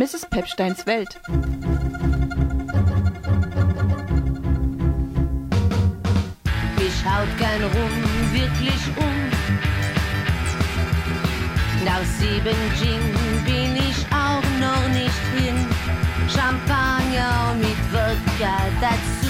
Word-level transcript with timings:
Mrs. 0.00 0.24
Pepsteins 0.30 0.86
Welt. 0.86 1.20
Mich 6.78 7.04
haut 7.04 7.28
gern 7.36 7.62
rum, 7.64 8.32
wirklich 8.32 8.80
um. 8.96 9.30
Nach 11.84 12.02
sieben 12.18 12.56
Gin 12.80 13.14
bin 13.44 13.76
ich 13.76 14.06
auch 14.10 14.42
noch 14.58 14.88
nicht 14.88 15.22
hin. 15.36 15.66
Champagner 16.34 17.54
mit 17.58 17.92
Wodka 17.92 18.56
dazu. 18.80 19.28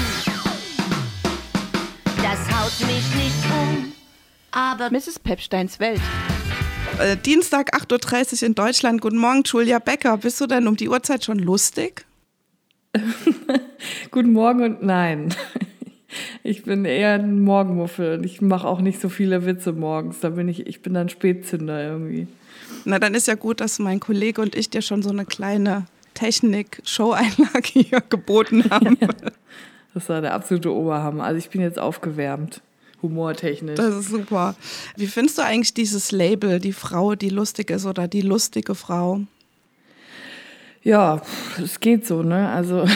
Das 2.22 2.40
haut 2.56 2.86
mich 2.86 3.12
nicht 3.16 3.44
um, 3.60 3.92
aber 4.52 4.88
Mrs. 4.92 5.18
Pepsteins 5.18 5.80
Welt. 5.80 6.00
Äh, 7.00 7.16
Dienstag 7.16 7.74
8.30 7.74 8.42
Uhr 8.42 8.46
in 8.48 8.54
Deutschland. 8.54 9.00
Guten 9.00 9.16
Morgen, 9.16 9.42
Julia 9.46 9.78
Becker. 9.78 10.18
Bist 10.18 10.38
du 10.38 10.46
denn 10.46 10.68
um 10.68 10.76
die 10.76 10.90
Uhrzeit 10.90 11.24
schon 11.24 11.38
lustig? 11.38 12.04
Guten 14.10 14.32
Morgen 14.32 14.62
und 14.62 14.82
nein. 14.82 15.34
Ich 16.42 16.64
bin 16.64 16.84
eher 16.84 17.12
ein 17.14 17.40
Morgenmuffel 17.40 18.18
und 18.18 18.26
ich 18.26 18.42
mache 18.42 18.66
auch 18.66 18.80
nicht 18.80 19.00
so 19.00 19.08
viele 19.08 19.46
Witze 19.46 19.72
morgens. 19.72 20.18
Da 20.18 20.30
bin 20.30 20.48
ich, 20.48 20.66
ich 20.66 20.82
bin 20.82 20.92
dann 20.92 21.08
Spätzünder 21.08 21.84
irgendwie. 21.84 22.26
Na, 22.84 22.98
dann 22.98 23.14
ist 23.14 23.28
ja 23.28 23.36
gut, 23.36 23.60
dass 23.60 23.78
mein 23.78 24.00
Kollege 24.00 24.42
und 24.42 24.56
ich 24.56 24.68
dir 24.70 24.82
schon 24.82 25.02
so 25.02 25.10
eine 25.10 25.24
kleine 25.24 25.86
Technik-Show-Einlage 26.14 27.68
hier 27.68 28.00
geboten 28.00 28.68
haben. 28.70 28.98
Das 29.94 30.08
war 30.08 30.20
der 30.20 30.34
absolute 30.34 30.74
Oberhammer. 30.74 31.22
Also 31.22 31.38
ich 31.38 31.50
bin 31.50 31.60
jetzt 31.60 31.78
aufgewärmt, 31.78 32.60
humortechnisch. 33.02 33.76
Das 33.76 33.94
ist 33.94 34.10
super. 34.10 34.54
Wie 34.96 35.06
findest 35.06 35.38
du 35.38 35.42
eigentlich 35.42 35.74
dieses 35.74 36.12
Label, 36.12 36.60
die 36.60 36.72
Frau, 36.72 37.14
die 37.14 37.28
lustig 37.28 37.70
ist 37.70 37.86
oder 37.86 38.08
die 38.08 38.22
lustige 38.22 38.74
Frau? 38.74 39.20
Ja, 40.82 41.20
es 41.62 41.80
geht 41.80 42.06
so, 42.06 42.22
ne? 42.22 42.48
Also 42.48 42.86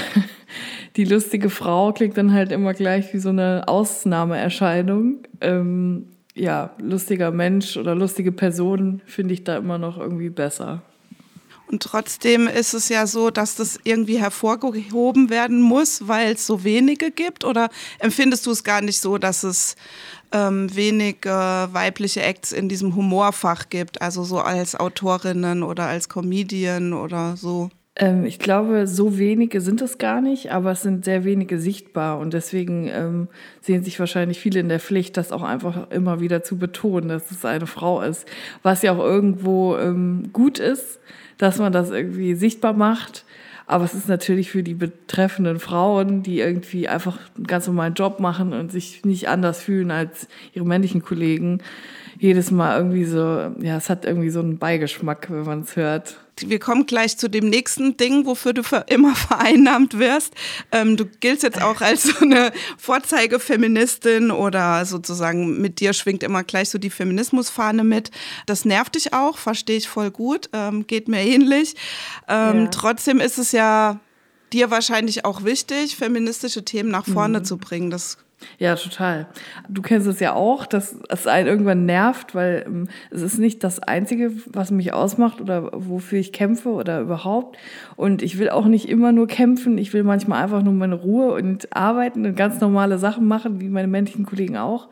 die 0.97 1.05
lustige 1.05 1.50
Frau 1.50 1.92
klingt 1.92 2.16
dann 2.16 2.32
halt 2.32 2.52
immer 2.52 2.72
gleich 2.72 3.12
wie 3.12 3.19
so 3.19 3.28
eine 3.28 3.64
Ausnahmeerscheinung. 3.66 5.19
Ähm, 5.41 6.06
ja, 6.34 6.75
lustiger 6.78 7.30
Mensch 7.30 7.77
oder 7.77 7.94
lustige 7.94 8.32
Person 8.32 9.02
finde 9.05 9.34
ich 9.34 9.44
da 9.44 9.56
immer 9.56 9.78
noch 9.78 9.98
irgendwie 9.98 10.30
besser. 10.30 10.82
Und 11.66 11.82
trotzdem 11.82 12.46
ist 12.46 12.74
es 12.74 12.88
ja 12.88 13.06
so, 13.06 13.30
dass 13.30 13.56
das 13.56 13.78
irgendwie 13.84 14.18
hervorgehoben 14.18 15.30
werden 15.30 15.60
muss, 15.60 16.06
weil 16.06 16.34
es 16.34 16.46
so 16.46 16.62
wenige 16.62 17.10
gibt? 17.10 17.44
Oder 17.44 17.70
empfindest 17.98 18.46
du 18.46 18.50
es 18.50 18.64
gar 18.64 18.80
nicht 18.80 19.00
so, 19.00 19.18
dass 19.18 19.42
es 19.44 19.76
ähm, 20.32 20.74
wenig 20.74 21.24
äh, 21.24 21.28
weibliche 21.30 22.22
Acts 22.22 22.52
in 22.52 22.68
diesem 22.68 22.94
Humorfach 22.94 23.70
gibt? 23.70 24.02
Also 24.02 24.24
so 24.24 24.40
als 24.40 24.76
Autorinnen 24.76 25.62
oder 25.62 25.86
als 25.86 26.08
Comedian 26.08 26.92
oder 26.92 27.36
so? 27.36 27.70
Ähm, 27.97 28.25
ich 28.25 28.39
glaube, 28.39 28.87
so 28.87 29.19
wenige 29.19 29.61
sind 29.61 29.81
es 29.81 29.98
gar 29.98 30.20
nicht, 30.20 30.50
aber 30.50 30.73
es 30.73 30.83
sind 30.83 31.05
sehr 31.05 31.25
wenige 31.25 31.59
sichtbar 31.59 32.19
und 32.19 32.34
deswegen 32.34 32.89
ähm, 32.89 33.28
sehen 33.61 33.84
sich 33.84 34.00
wahrscheinlich 34.00 34.41
viele 34.41 34.61
in 34.61 34.69
der 34.69 34.81
Pflicht, 34.81 35.17
das 35.17 35.31
auch 35.31 35.42
einfach 35.42 35.91
immer 35.91 36.20
wieder 36.20 36.42
zu 36.42 36.59
betonen, 36.59 37.09
dass 37.09 37.31
es 37.31 37.45
eine 37.45 37.67
Frau 37.67 38.00
ist, 38.03 38.27
was 38.62 38.83
ja 38.83 38.92
auch 38.92 39.05
irgendwo 39.05 39.77
ähm, 39.77 40.31
gut 40.33 40.59
ist, 40.59 40.98
dass 41.39 41.59
man 41.59 41.72
das 41.72 41.91
irgendwie 41.91 42.34
sichtbar 42.34 42.72
macht. 42.72 43.25
Aber 43.67 43.84
es 43.84 43.95
ist 43.95 44.09
natürlich 44.09 44.50
für 44.50 44.62
die 44.62 44.75
betreffenden 44.75 45.59
Frauen, 45.59 46.22
die 46.22 46.41
irgendwie 46.41 46.87
einfach 46.87 47.19
einen 47.34 47.47
ganz 47.47 47.67
normalen 47.67 47.95
Job 47.95 48.20
machen 48.20 48.53
und 48.53 48.70
sich 48.70 49.05
nicht 49.06 49.28
anders 49.28 49.62
fühlen 49.62 49.91
als 49.91 50.28
ihre 50.53 50.67
männlichen 50.67 51.03
Kollegen, 51.03 51.62
jedes 52.25 52.50
Mal 52.50 52.78
irgendwie 52.78 53.05
so, 53.05 53.19
ja, 53.61 53.77
es 53.77 53.91
hat 53.91 54.06
irgendwie 54.06 54.30
so 54.30 54.41
einen 54.41 54.56
Beigeschmack, 54.56 55.28
wenn 55.30 55.44
man 55.44 55.61
es 55.61 55.77
hört. 55.77 56.17
Wir 56.41 56.58
kommen 56.58 56.86
gleich 56.86 57.19
zu 57.19 57.28
dem 57.28 57.50
nächsten 57.50 57.98
Ding, 57.98 58.25
wofür 58.25 58.55
du 58.55 58.62
für 58.62 58.86
immer 58.89 59.14
vereinnahmt 59.14 59.98
wirst. 59.98 60.33
Ähm, 60.72 60.97
du 60.97 61.04
giltst 61.04 61.43
jetzt 61.43 61.60
auch 61.60 61.82
als 61.82 62.04
so 62.04 62.25
eine 62.25 62.50
Vorzeigefeministin 62.78 64.31
oder 64.31 64.87
sozusagen 64.87 65.60
mit 65.60 65.81
dir 65.81 65.93
schwingt 65.93 66.22
immer 66.22 66.44
gleich 66.44 66.71
so 66.71 66.78
die 66.78 66.88
Feminismusfahne 66.88 67.84
mit. 67.84 68.10
Das 68.47 68.65
nervt 68.65 68.94
dich 68.94 69.12
auch, 69.12 69.37
verstehe 69.37 69.77
ich 69.77 69.87
voll 69.87 70.10
gut, 70.10 70.48
ähm, 70.54 70.87
geht 70.87 71.09
mir 71.09 71.21
ähnlich. 71.21 71.75
Ähm, 72.27 72.65
Ja. 72.65 72.66
Trotzdem 72.69 73.21
ist 73.21 73.37
es 73.37 73.53
ja 73.53 74.00
dir 74.54 74.71
wahrscheinlich 74.71 75.27
auch 75.27 75.44
wichtig, 75.44 75.97
feministische 75.97 76.65
Themen 76.65 76.91
nach 76.91 77.04
vorne 77.04 77.43
zu 77.43 77.59
bringen. 77.59 77.91
Das 77.91 78.16
Ja, 78.59 78.75
total. 78.77 79.27
Du 79.69 79.82
kennst 79.82 80.06
es 80.06 80.21
ja 80.21 80.34
auch, 80.34 80.66
dass 80.66 80.97
es 81.09 81.27
einen 81.27 81.49
irgendwann 81.49 81.87
nervt, 81.87 82.34
weil 82.34 82.65
ähm, 82.66 82.88
es 83.10 83.22
ist 83.22 83.38
nicht 83.38 83.65
das 83.65 83.81
Einzige, 83.81 84.32
was 84.47 84.71
mich 84.71 84.93
ausmacht 84.93 85.41
oder 85.41 85.71
wofür 85.72 86.19
ich 86.19 86.32
kämpfe 86.32 86.71
oder 86.71 87.00
überhaupt. 87.00 87.56
Und 87.97 88.22
ich 88.22 88.38
will 88.38 88.50
auch 88.50 88.66
nicht 88.66 88.88
immer 88.88 89.12
nur 89.12 89.27
kämpfen. 89.27 89.78
Ich 89.78 89.93
will 89.93 90.04
manchmal 90.04 90.43
einfach 90.43 90.62
nur 90.62 90.75
meine 90.75 90.94
Ruhe 90.94 91.33
und 91.34 91.75
arbeiten 91.77 92.25
und 92.27 92.37
ganz 92.37 92.60
normale 92.60 92.99
Sachen 92.99 93.27
machen, 93.27 93.60
wie 93.60 93.69
meine 93.69 93.88
männlichen 93.88 94.27
Kollegen 94.27 94.56
auch. 94.56 94.88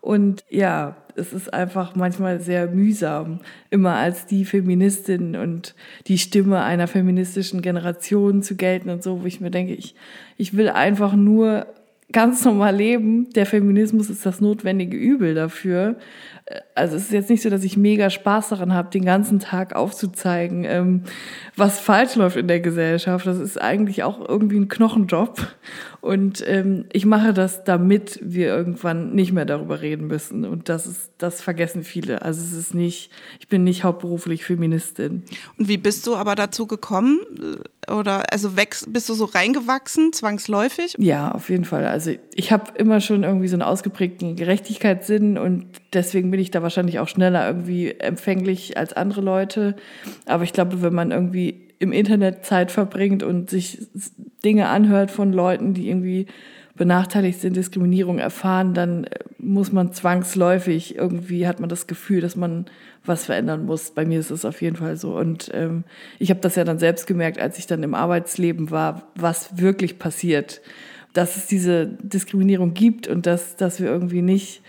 Und 0.00 0.44
ja, 0.48 0.96
es 1.16 1.32
ist 1.32 1.52
einfach 1.52 1.96
manchmal 1.96 2.40
sehr 2.40 2.68
mühsam, 2.68 3.40
immer 3.70 3.94
als 3.94 4.26
die 4.26 4.44
Feministin 4.44 5.34
und 5.34 5.74
die 6.06 6.18
Stimme 6.18 6.62
einer 6.62 6.86
feministischen 6.86 7.62
Generation 7.62 8.42
zu 8.42 8.54
gelten 8.54 8.90
und 8.90 9.02
so, 9.02 9.22
wo 9.22 9.26
ich 9.26 9.40
mir 9.40 9.50
denke, 9.50 9.74
ich, 9.74 9.94
ich 10.36 10.56
will 10.56 10.68
einfach 10.68 11.14
nur 11.14 11.66
ganz 12.12 12.44
normal 12.44 12.76
leben. 12.76 13.30
Der 13.30 13.46
Feminismus 13.46 14.10
ist 14.10 14.24
das 14.24 14.40
notwendige 14.40 14.96
Übel 14.96 15.34
dafür. 15.34 15.96
Also 16.76 16.94
es 16.96 17.04
ist 17.04 17.12
jetzt 17.12 17.30
nicht 17.30 17.42
so, 17.42 17.50
dass 17.50 17.64
ich 17.64 17.76
mega 17.76 18.08
Spaß 18.08 18.50
daran 18.50 18.72
habe, 18.72 18.90
den 18.90 19.04
ganzen 19.04 19.40
Tag 19.40 19.74
aufzuzeigen, 19.74 20.64
ähm, 20.64 21.02
was 21.56 21.80
falsch 21.80 22.14
läuft 22.14 22.36
in 22.36 22.46
der 22.46 22.60
Gesellschaft. 22.60 23.26
Das 23.26 23.38
ist 23.38 23.60
eigentlich 23.60 24.04
auch 24.04 24.26
irgendwie 24.28 24.58
ein 24.58 24.68
Knochenjob. 24.68 25.44
Und 26.06 26.44
ähm, 26.46 26.84
ich 26.92 27.04
mache 27.04 27.32
das, 27.32 27.64
damit 27.64 28.20
wir 28.22 28.46
irgendwann 28.46 29.12
nicht 29.12 29.32
mehr 29.32 29.44
darüber 29.44 29.80
reden 29.80 30.06
müssen. 30.06 30.44
Und 30.44 30.68
das 30.68 30.86
ist, 30.86 31.10
das 31.18 31.40
vergessen 31.40 31.82
viele. 31.82 32.22
Also 32.22 32.42
es 32.42 32.52
ist 32.52 32.74
nicht, 32.74 33.10
ich 33.40 33.48
bin 33.48 33.64
nicht 33.64 33.82
hauptberuflich 33.82 34.44
Feministin. 34.44 35.24
Und 35.58 35.66
wie 35.66 35.78
bist 35.78 36.06
du 36.06 36.14
aber 36.14 36.36
dazu 36.36 36.68
gekommen? 36.68 37.18
Oder 37.88 38.22
also 38.32 38.56
wächst, 38.56 38.92
bist 38.92 39.08
du 39.08 39.14
so 39.14 39.24
reingewachsen, 39.24 40.12
zwangsläufig? 40.12 40.94
Ja, 40.98 41.32
auf 41.32 41.50
jeden 41.50 41.64
Fall. 41.64 41.86
Also 41.86 42.12
ich 42.34 42.52
habe 42.52 42.78
immer 42.78 43.00
schon 43.00 43.24
irgendwie 43.24 43.48
so 43.48 43.56
einen 43.56 43.62
ausgeprägten 43.62 44.36
Gerechtigkeitssinn 44.36 45.38
und 45.38 45.66
deswegen 45.92 46.30
bin 46.30 46.35
ich 46.42 46.50
da 46.50 46.62
wahrscheinlich 46.62 46.98
auch 46.98 47.08
schneller 47.08 47.46
irgendwie 47.46 47.92
empfänglich 47.98 48.76
als 48.76 48.92
andere 48.92 49.20
Leute. 49.20 49.76
Aber 50.26 50.44
ich 50.44 50.52
glaube, 50.52 50.82
wenn 50.82 50.94
man 50.94 51.10
irgendwie 51.10 51.66
im 51.78 51.92
Internet 51.92 52.44
Zeit 52.44 52.70
verbringt 52.70 53.22
und 53.22 53.50
sich 53.50 53.86
Dinge 54.44 54.68
anhört 54.68 55.10
von 55.10 55.32
Leuten, 55.32 55.74
die 55.74 55.88
irgendwie 55.88 56.26
benachteiligt 56.76 57.40
sind, 57.40 57.56
Diskriminierung 57.56 58.18
erfahren, 58.18 58.74
dann 58.74 59.04
äh, 59.04 59.18
muss 59.38 59.72
man 59.72 59.92
zwangsläufig 59.92 60.96
irgendwie 60.96 61.46
hat 61.46 61.58
man 61.58 61.68
das 61.68 61.86
Gefühl, 61.86 62.20
dass 62.20 62.36
man 62.36 62.66
was 63.04 63.24
verändern 63.24 63.64
muss. 63.64 63.92
Bei 63.92 64.04
mir 64.04 64.20
ist 64.20 64.30
es 64.30 64.44
auf 64.44 64.60
jeden 64.60 64.76
Fall 64.76 64.96
so. 64.96 65.16
Und 65.16 65.50
ähm, 65.54 65.84
ich 66.18 66.30
habe 66.30 66.40
das 66.40 66.56
ja 66.56 66.64
dann 66.64 66.78
selbst 66.78 67.06
gemerkt, 67.06 67.40
als 67.40 67.58
ich 67.58 67.66
dann 67.66 67.82
im 67.82 67.94
Arbeitsleben 67.94 68.70
war, 68.70 69.10
was 69.14 69.58
wirklich 69.58 69.98
passiert, 69.98 70.60
dass 71.12 71.36
es 71.36 71.46
diese 71.46 71.86
Diskriminierung 71.86 72.74
gibt 72.74 73.08
und 73.08 73.26
dass, 73.26 73.56
dass 73.56 73.80
wir 73.80 73.88
irgendwie 73.88 74.22
nicht 74.22 74.62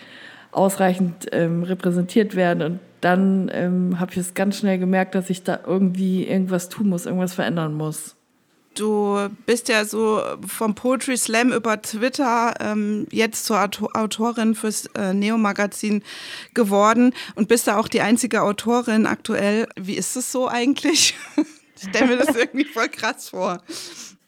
ausreichend 0.57 1.27
ähm, 1.31 1.63
repräsentiert 1.63 2.35
werden. 2.35 2.61
Und 2.63 2.79
dann 3.01 3.49
ähm, 3.53 3.99
habe 3.99 4.11
ich 4.11 4.17
es 4.17 4.33
ganz 4.33 4.57
schnell 4.57 4.79
gemerkt, 4.79 5.15
dass 5.15 5.29
ich 5.29 5.43
da 5.43 5.59
irgendwie 5.65 6.27
irgendwas 6.27 6.69
tun 6.69 6.89
muss, 6.89 7.05
irgendwas 7.05 7.33
verändern 7.33 7.73
muss. 7.73 8.15
Du 8.73 9.17
bist 9.47 9.69
ja 9.69 9.85
so 9.85 10.21
vom 10.45 10.75
Poetry 10.75 11.17
Slam 11.17 11.51
über 11.51 11.81
Twitter 11.81 12.53
ähm, 12.59 13.07
jetzt 13.11 13.45
zur 13.45 13.63
Auto 13.63 13.89
Autorin 13.93 14.53
fürs 14.53 14.85
äh, 14.95 15.15
Neo-Magazin 15.15 16.03
geworden 16.53 17.13
und 17.33 17.47
bist 17.47 17.67
da 17.67 17.77
auch 17.77 17.87
die 17.87 18.01
einzige 18.01 18.43
Autorin 18.43 19.07
aktuell. 19.07 19.67
Wie 19.79 19.95
ist 19.95 20.15
es 20.15 20.31
so 20.31 20.47
eigentlich? 20.47 21.15
Ich 21.79 21.89
stelle 21.89 22.07
mir 22.07 22.17
das 22.17 22.35
irgendwie 22.35 22.65
voll 22.65 22.89
krass 22.89 23.29
vor. 23.29 23.61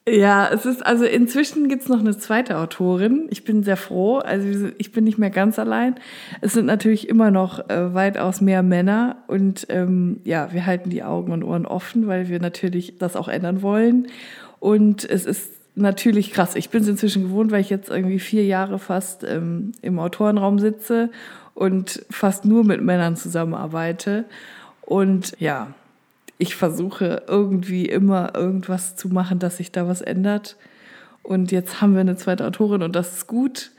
Ja, 0.10 0.50
es 0.52 0.66
ist, 0.66 0.86
also 0.86 1.06
inzwischen 1.06 1.68
gibt's 1.68 1.88
noch 1.88 2.00
eine 2.00 2.18
zweite 2.18 2.58
Autorin. 2.58 3.28
Ich 3.30 3.44
bin 3.44 3.64
sehr 3.64 3.78
froh. 3.78 4.18
Also 4.18 4.70
ich 4.78 4.92
bin 4.92 5.04
nicht 5.04 5.18
mehr 5.18 5.30
ganz 5.30 5.60
allein. 5.60 5.96
Es 6.42 6.54
sind 6.54 6.66
natürlich 6.66 7.10
immer 7.10 7.32
noch 7.32 7.70
äh, 7.70 7.94
weitaus 7.94 8.42
mehr 8.42 8.64
Männer. 8.64 9.18
Und 9.28 9.68
ähm, 9.70 10.22
ja, 10.24 10.52
wir 10.52 10.66
halten 10.66 10.90
die 10.90 11.04
Augen 11.04 11.32
und 11.32 11.44
Ohren 11.44 11.66
offen, 11.66 12.08
weil 12.08 12.30
wir 12.30 12.40
natürlich 12.40 12.98
das 12.98 13.16
auch 13.16 13.28
ändern 13.28 13.62
wollen. 13.62 14.08
Und 14.60 15.08
es 15.10 15.26
ist 15.26 15.52
natürlich 15.76 16.32
krass. 16.32 16.56
Ich 16.56 16.70
bin 16.70 16.82
es 16.82 16.88
inzwischen 16.88 17.24
gewohnt, 17.24 17.52
weil 17.52 17.62
ich 17.62 17.70
jetzt 17.70 17.90
irgendwie 17.90 18.20
vier 18.20 18.46
Jahre 18.46 18.80
fast 18.80 19.24
ähm, 19.24 19.74
im 19.82 20.00
Autorenraum 20.00 20.60
sitze 20.60 21.10
und 21.54 22.06
fast 22.10 22.46
nur 22.46 22.64
mit 22.64 22.82
Männern 22.82 23.16
zusammenarbeite. 23.16 24.26
Und 24.82 25.34
ja, 25.40 25.74
ich 26.40 26.56
versuche 26.56 27.24
irgendwie 27.28 27.86
immer 27.86 28.34
irgendwas 28.34 28.96
zu 28.96 29.10
machen, 29.10 29.38
dass 29.38 29.58
sich 29.58 29.72
da 29.72 29.88
was 29.88 30.02
ändert. 30.02 30.56
Und 31.22 31.52
jetzt 31.52 31.82
haben 31.82 31.94
wir 31.94 32.00
eine 32.00 32.16
zweite 32.16 32.48
Autorin 32.48 32.82
und 32.82 32.96
das 32.96 33.14
ist 33.14 33.28
gut. 33.28 33.72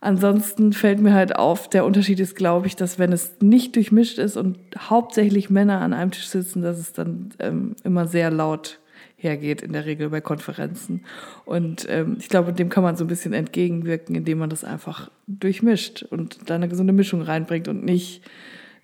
Ansonsten 0.00 0.72
fällt 0.72 1.00
mir 1.00 1.12
halt 1.12 1.34
auf, 1.34 1.68
der 1.68 1.84
Unterschied 1.84 2.20
ist, 2.20 2.36
glaube 2.36 2.68
ich, 2.68 2.76
dass 2.76 2.98
wenn 2.98 3.12
es 3.12 3.36
nicht 3.40 3.74
durchmischt 3.74 4.18
ist 4.18 4.36
und 4.36 4.58
hauptsächlich 4.78 5.50
Männer 5.50 5.80
an 5.80 5.92
einem 5.92 6.12
Tisch 6.12 6.28
sitzen, 6.28 6.62
dass 6.62 6.78
es 6.78 6.92
dann 6.92 7.30
ähm, 7.40 7.74
immer 7.82 8.06
sehr 8.06 8.30
laut 8.30 8.78
hergeht, 9.16 9.62
in 9.62 9.72
der 9.72 9.86
Regel 9.86 10.10
bei 10.10 10.20
Konferenzen. 10.20 11.04
Und 11.46 11.86
ähm, 11.88 12.16
ich 12.20 12.28
glaube, 12.28 12.52
dem 12.52 12.68
kann 12.68 12.84
man 12.84 12.96
so 12.96 13.04
ein 13.04 13.08
bisschen 13.08 13.32
entgegenwirken, 13.32 14.14
indem 14.14 14.38
man 14.38 14.50
das 14.50 14.62
einfach 14.62 15.10
durchmischt 15.26 16.04
und 16.04 16.48
da 16.48 16.54
eine 16.54 16.68
gesunde 16.68 16.92
Mischung 16.92 17.22
reinbringt 17.22 17.66
und 17.66 17.84
nicht 17.84 18.22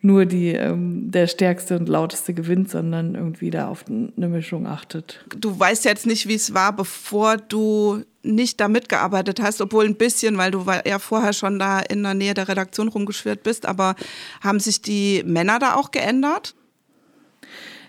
nur 0.03 0.25
die, 0.25 0.49
ähm, 0.49 1.11
der 1.11 1.27
stärkste 1.27 1.77
und 1.77 1.89
lauteste 1.89 2.33
gewinnt, 2.33 2.71
sondern 2.71 3.15
irgendwie 3.15 3.51
da 3.51 3.69
auf 3.69 3.85
eine 3.89 4.29
Mischung 4.29 4.67
achtet. 4.67 5.25
Du 5.37 5.59
weißt 5.59 5.85
jetzt 5.85 6.07
nicht, 6.07 6.27
wie 6.27 6.35
es 6.35 6.55
war, 6.55 6.75
bevor 6.75 7.37
du 7.37 8.03
nicht 8.23 8.61
da 8.61 8.69
mitgearbeitet 8.69 9.41
hast, 9.41 9.61
obwohl 9.61 9.85
ein 9.85 9.97
bisschen, 9.97 10.39
weil 10.39 10.51
du 10.51 10.65
ja 10.87 10.99
vorher 10.99 11.33
schon 11.33 11.59
da 11.59 11.81
in 11.81 12.03
der 12.03 12.15
Nähe 12.15 12.35
der 12.35 12.49
Redaktion 12.49 12.89
rumgeschwirrt 12.89 13.43
bist, 13.43 13.67
aber 13.67 13.95
haben 14.43 14.61
sich 14.61 14.83
die 14.83 15.23
Männer 15.25 15.59
da 15.59 15.75
auch 15.75 15.91
geändert? 15.91 16.55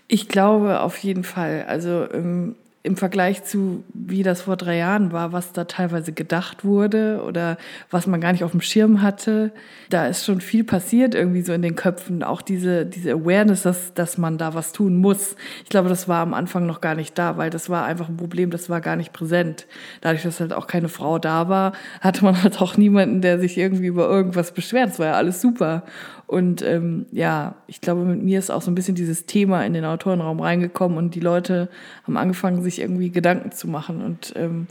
Ich 0.08 0.28
glaube 0.28 0.80
auf 0.80 0.98
jeden 0.98 1.24
Fall. 1.24 1.64
Also 1.66 2.06
ähm, 2.12 2.56
im 2.84 2.96
Vergleich 2.96 3.44
zu, 3.44 3.84
wie 3.94 4.24
das 4.24 4.42
vor 4.42 4.56
drei 4.56 4.76
Jahren 4.76 5.12
war, 5.12 5.32
was 5.32 5.52
da 5.52 5.64
teilweise 5.64 6.12
gedacht 6.12 6.64
wurde 6.64 7.22
oder 7.24 7.56
was 7.90 8.08
man 8.08 8.20
gar 8.20 8.32
nicht 8.32 8.42
auf 8.42 8.50
dem 8.50 8.60
Schirm 8.60 9.02
hatte, 9.02 9.52
da 9.88 10.06
ist 10.06 10.24
schon 10.24 10.40
viel 10.40 10.64
passiert 10.64 11.14
irgendwie 11.14 11.42
so 11.42 11.52
in 11.52 11.62
den 11.62 11.76
Köpfen. 11.76 12.24
Auch 12.24 12.42
diese, 12.42 12.84
diese 12.84 13.12
Awareness, 13.12 13.62
dass, 13.62 13.94
dass 13.94 14.18
man 14.18 14.36
da 14.36 14.54
was 14.54 14.72
tun 14.72 14.96
muss. 14.96 15.36
Ich 15.62 15.70
glaube, 15.70 15.88
das 15.88 16.08
war 16.08 16.22
am 16.22 16.34
Anfang 16.34 16.66
noch 16.66 16.80
gar 16.80 16.96
nicht 16.96 17.16
da, 17.16 17.36
weil 17.36 17.50
das 17.50 17.70
war 17.70 17.84
einfach 17.84 18.08
ein 18.08 18.16
Problem, 18.16 18.50
das 18.50 18.68
war 18.68 18.80
gar 18.80 18.96
nicht 18.96 19.12
präsent. 19.12 19.68
Dadurch, 20.00 20.24
dass 20.24 20.40
halt 20.40 20.52
auch 20.52 20.66
keine 20.66 20.88
Frau 20.88 21.20
da 21.20 21.48
war, 21.48 21.74
hatte 22.00 22.24
man 22.24 22.42
halt 22.42 22.60
auch 22.60 22.76
niemanden, 22.76 23.20
der 23.20 23.38
sich 23.38 23.58
irgendwie 23.58 23.86
über 23.86 24.08
irgendwas 24.08 24.52
beschwert. 24.52 24.90
Es 24.90 24.98
war 24.98 25.06
ja 25.06 25.14
alles 25.14 25.40
super. 25.40 25.84
Und 26.32 26.62
ähm, 26.62 27.04
ja, 27.12 27.56
ich 27.66 27.82
glaube, 27.82 28.06
mit 28.06 28.22
mir 28.22 28.38
ist 28.38 28.50
auch 28.50 28.62
so 28.62 28.70
ein 28.70 28.74
bisschen 28.74 28.94
dieses 28.94 29.26
Thema 29.26 29.66
in 29.66 29.74
den 29.74 29.84
Autorenraum 29.84 30.40
reingekommen 30.40 30.96
und 30.96 31.14
die 31.14 31.20
Leute 31.20 31.68
haben 32.04 32.16
angefangen, 32.16 32.62
sich 32.62 32.80
irgendwie 32.80 33.10
Gedanken 33.10 33.52
zu 33.52 33.68
machen. 33.68 34.00
Und 34.00 34.32
ähm, 34.34 34.66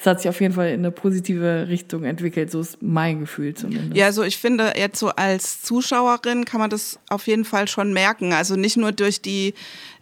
es 0.00 0.06
hat 0.06 0.22
sich 0.22 0.30
auf 0.30 0.40
jeden 0.40 0.54
Fall 0.54 0.68
in 0.68 0.80
eine 0.80 0.90
positive 0.90 1.68
Richtung 1.68 2.04
entwickelt. 2.04 2.50
So 2.50 2.60
ist 2.60 2.78
mein 2.80 3.20
Gefühl 3.20 3.52
zumindest. 3.52 3.94
Ja, 3.94 4.06
also 4.06 4.22
ich 4.22 4.38
finde, 4.38 4.72
jetzt 4.76 4.98
so 4.98 5.10
als 5.10 5.60
Zuschauerin 5.60 6.46
kann 6.46 6.58
man 6.58 6.70
das 6.70 6.98
auf 7.10 7.26
jeden 7.26 7.44
Fall 7.44 7.68
schon 7.68 7.92
merken. 7.92 8.32
Also 8.32 8.56
nicht 8.56 8.78
nur 8.78 8.92
durch 8.92 9.20
die 9.20 9.52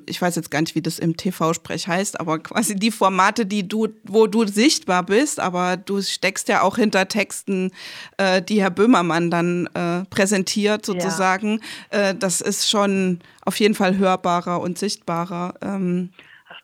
ich 0.07 0.23
weiß 0.23 0.37
jetzt 0.37 0.51
gar 0.51 0.61
nicht, 0.63 0.75
wie 0.75 0.81
das 0.81 0.99
im 0.99 1.19
TV-Sprech 1.19 1.87
heißt, 1.87 2.19
aber 2.19 2.39
quasi 2.39 2.75
die 2.75 2.91
Formate, 2.91 3.45
die 3.45 3.69
du, 3.69 3.89
wo 4.05 4.27
du 4.27 4.47
sichtbar 4.47 5.03
bist, 5.03 5.39
aber 5.39 5.77
du 5.77 6.01
steckst 6.01 6.49
ja 6.49 6.63
auch 6.63 6.77
hinter 6.77 7.09
Texten, 7.09 7.73
äh, 8.17 8.41
die 8.41 8.63
Herr 8.63 8.71
Böhmermann 8.71 9.31
dann 9.31 9.69
äh, 9.75 10.05
präsentiert 10.09 10.87
sozusagen. 10.87 11.61
Ja. 11.93 12.11
Äh, 12.11 12.15
das 12.15 12.41
ist 12.41 12.71
schon 12.71 13.19
auf 13.45 13.61
jeden 13.61 13.75
Fall 13.75 13.99
hörbarer 13.99 14.63
und 14.63 14.79
sichtbarer. 14.79 15.57
Ähm, 15.61 16.09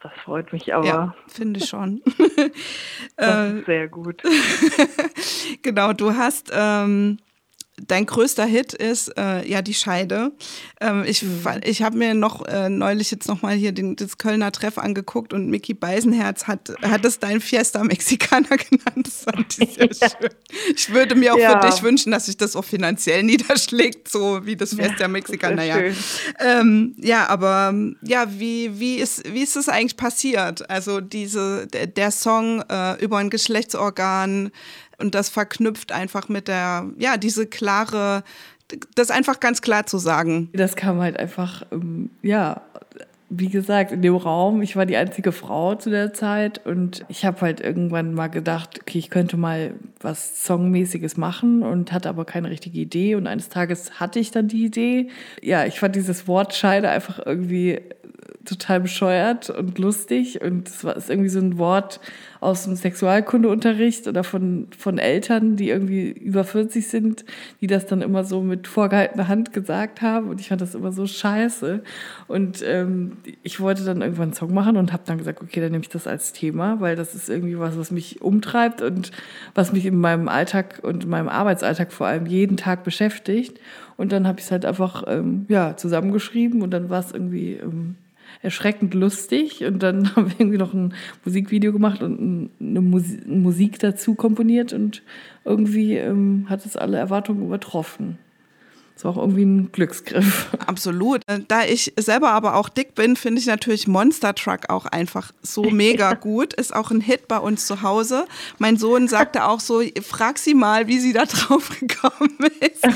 das 0.05 0.13
freut 0.23 0.53
mich 0.53 0.75
aber. 0.75 0.87
Ja, 0.87 1.15
finde 1.29 1.61
ich 1.61 1.67
schon. 1.67 2.03
das 3.17 3.53
ist 3.55 3.65
sehr 3.65 3.89
gut. 3.89 4.23
genau, 5.63 5.95
du 5.95 6.15
hast 6.15 6.53
ähm, 6.55 7.17
dein 7.83 8.07
größter 8.07 8.45
Hit 8.45 8.73
ist 8.73 9.17
äh, 9.19 9.47
ja 9.49 9.61
die 9.63 9.75
Scheide. 9.75 10.33
Ähm, 10.81 11.05
ich 11.07 11.23
mhm. 11.23 11.45
ich 11.65 11.83
habe 11.83 11.97
mir 11.97 12.15
noch 12.15 12.47
äh, 12.47 12.69
neulich 12.69 13.11
jetzt 13.11 13.27
noch 13.29 13.43
mal 13.43 13.55
hier 13.55 13.73
den, 13.73 13.97
das 13.97 14.19
Kölner 14.19 14.53
Treff 14.53 14.79
angeguckt 14.79 15.33
und 15.33 15.49
Mickey 15.49 15.75
Beisenherz 15.75 16.47
hat, 16.47 16.73
hat 16.83 17.05
es 17.05 17.19
dein 17.19 17.41
Fiesta 17.41 17.83
Mexicana 17.83 18.49
genannt. 18.57 19.07
Das 19.07 19.25
fand 19.25 19.59
ich 19.59 19.75
sehr 19.75 19.87
ja. 19.87 20.09
schön. 20.21 20.31
Ich 20.75 20.93
würde 20.93 21.15
mir 21.17 21.35
auch 21.35 21.39
ja. 21.39 21.61
für 21.61 21.69
dich 21.69 21.83
wünschen, 21.83 22.13
dass 22.13 22.27
sich 22.27 22.37
das 22.37 22.55
auch 22.55 22.65
finanziell 22.65 23.23
niederschlägt, 23.25 24.09
so 24.09 24.47
wie 24.47 24.57
das 24.57 24.75
Fiesta 24.75 25.03
ja, 25.03 25.09
Mexicana. 25.09 25.65
Ja. 25.65 25.79
Ähm, 26.39 26.95
ja, 26.99 27.27
aber 27.27 27.75
ja, 28.03 28.27
wie, 28.39 28.79
wie, 28.79 28.97
ist, 28.97 29.33
wie 29.33 29.43
ist 29.43 29.57
das 29.57 29.69
eigentlich 29.69 29.97
passiert? 29.97 30.69
Also 30.71 31.01
diese, 31.01 31.67
der, 31.67 31.89
der 31.89 32.11
Song 32.11 32.63
äh, 32.71 33.03
über 33.03 33.19
ein 33.19 33.31
Geschlechtsorgan, 33.31 34.51
und 34.99 35.15
das 35.15 35.29
verknüpft 35.29 35.93
einfach 35.93 36.29
mit 36.29 36.49
der, 36.49 36.91
ja, 36.99 37.17
diese 37.17 37.47
klare, 37.47 38.23
das 38.95 39.11
einfach 39.11 39.41
ganz 39.41 39.63
klar 39.63 39.87
zu 39.87 39.99
sagen. 39.99 40.49
Das 40.53 40.77
kam 40.77 41.01
halt 41.01 41.19
einfach, 41.19 41.65
ähm, 41.73 42.11
ja, 42.23 42.63
wie 43.31 43.49
gesagt, 43.49 43.91
in 43.91 44.03
dem 44.03 44.15
Raum, 44.15 44.63
ich 44.63 44.77
war 44.77 44.87
die 44.87 44.97
einzige 44.97 45.33
Frau 45.33 45.75
zu 45.75 45.91
der 45.91 46.13
Zeit 46.13 46.65
und 46.67 47.05
ich 47.09 47.25
habe 47.25 47.41
halt 47.41 47.61
irgendwann 47.61 48.15
mal 48.15 48.29
gedacht, 48.29 48.79
okay, 48.81 48.99
ich 48.99 49.11
könnte 49.11 49.37
mal 49.37 49.75
was 50.01 50.45
Songmäßiges 50.45 51.17
machen 51.17 51.63
und 51.63 51.91
hatte 51.93 52.09
aber 52.09 52.25
keine 52.25 52.51
richtige 52.51 52.79
Idee 52.79 53.15
und 53.15 53.27
eines 53.27 53.49
Tages 53.49 53.99
hatte 53.99 54.19
ich 54.19 54.31
dann 54.31 54.49
die 54.49 54.65
Idee. 54.65 55.09
Ja, 55.43 55.65
ich 55.65 55.81
fand 55.81 55.97
dieses 55.97 56.29
Wort 56.29 56.55
Scheide 56.55 56.91
einfach 56.91 57.19
irgendwie 57.25 57.81
total 58.45 58.81
bescheuert 58.81 59.51
und 59.51 59.79
lustig. 59.79 60.41
Und 60.43 60.69
es 60.69 60.85
war 60.85 60.97
ist 60.97 61.11
irgendwie 61.11 61.29
so 61.29 61.39
ein 61.39 61.59
Wort 61.59 62.01
aus 62.41 62.65
dem 62.65 62.77
Sexualkundeunterricht 62.77 64.07
oder 64.07 64.23
von, 64.23 64.69
von 64.77 64.99
Eltern, 64.99 65.57
die 65.57 65.71
irgendwie 65.71 66.11
über 66.11 66.45
40 66.45 66.87
sind, 66.87 67.25
die 67.61 67.67
das 67.67 67.87
dann 67.87 68.03
immer 68.03 68.25
so 68.25 68.43
mit 68.43 68.69
vorgehaltener 68.69 69.29
Hand 69.29 69.53
gesagt 69.53 70.03
haben. 70.03 70.29
Und 70.29 70.41
ich 70.41 70.49
fand 70.49 70.61
das 70.61 70.75
immer 70.75 70.93
so 70.93 71.07
scheiße. 71.07 71.83
Und 72.29 72.63
ähm, 72.67 73.17
ich 73.43 73.61
wollte 73.61 73.85
dann 73.85 74.03
irgendwann 74.03 74.25
einen 74.25 74.33
Song 74.35 74.53
machen 74.53 74.77
und 74.77 74.93
habe 74.93 75.05
dann 75.07 75.19
gesagt, 75.19 75.41
okay, 75.43 75.61
dann 75.61 75.73
nehme 75.73 75.83
ich 75.83 75.89
das 75.89 76.07
als 76.07 76.33
Thema, 76.33 76.81
weil 76.81 76.97
das 76.97 77.15
ist 77.15 77.31
irgendwie 77.31 77.59
was, 77.59 77.79
was 77.79 77.91
mich 77.91 78.21
umtreibt 78.21 78.83
und 78.83 79.11
was 79.55 79.73
mich 79.73 79.87
in 79.87 79.99
meinem 79.99 80.29
Alltag 80.29 80.81
und 80.83 81.05
in 81.05 81.11
meinem 81.11 81.29
Arbeitsalltag 81.29 81.93
vor 81.93 82.07
allem 82.07 82.27
jeden 82.27 82.57
Tag 82.57 82.85
beschäftigt. 82.85 83.59
Und 83.97 84.13
dann 84.13 84.27
habe 84.27 84.39
ich 84.39 84.47
es 84.47 84.51
halt 84.51 84.65
einfach 84.65 85.05
ähm, 85.07 85.47
ja 85.49 85.77
zusammengeschrieben 85.77 86.63
und 86.63 86.71
dann 86.73 86.91
war 86.91 87.01
es 87.01 87.13
irgendwie 87.13 87.55
ähm, 87.55 87.97
erschreckend 88.43 88.95
lustig. 88.95 89.65
Und 89.65 89.83
dann 89.83 90.15
haben 90.17 90.31
wir 90.31 90.41
irgendwie 90.41 90.59
noch 90.59 90.75
ein 90.75 90.95
Musikvideo 91.25 91.73
gemacht 91.73 92.03
und 92.03 92.51
eine 92.61 92.81
Musik 92.81 93.79
dazu 93.79 94.15
komponiert 94.15 94.73
und 94.73 95.03
irgendwie 95.45 95.97
ähm, 95.97 96.47
hat 96.49 96.65
es 96.67 96.77
alle 96.77 96.99
Erwartungen 96.99 97.45
übertroffen. 97.45 98.19
Das 98.95 99.05
war 99.05 99.11
auch 99.13 99.17
irgendwie 99.17 99.45
ein 99.45 99.73
Glücksgriff. 99.73 100.47
Absolut. 100.67 101.23
Da 101.49 101.65
ich 101.65 101.93
selber 101.97 102.31
aber 102.31 102.55
auch 102.55 102.69
dick 102.69 102.95
bin, 102.95 103.17
finde 103.17 103.41
ich 103.41 103.47
natürlich 103.47 103.89
Monster 103.89 104.37
Truck 104.37 104.71
auch 104.71 104.87
einfach 104.87 105.33
so 105.43 105.63
mega 105.71 106.15
gut. 106.15 106.55
Ist 106.55 106.75
auch 106.75 106.93
ein 106.93 107.01
Hit 107.01 107.27
bei 107.27 107.39
uns 107.39 107.67
zu 107.67 107.83
Hause. 107.83 108.27
Mein 108.59 108.77
Sohn 108.77 109.09
sagte 109.09 109.47
auch 109.47 109.59
so, 109.59 109.83
frag 110.03 110.39
sie 110.39 110.55
mal, 110.55 110.87
wie 110.87 111.01
sie 111.01 111.13
da 111.13 111.25
drauf 111.27 111.71
gekommen 111.81 112.37
ist. 112.61 112.87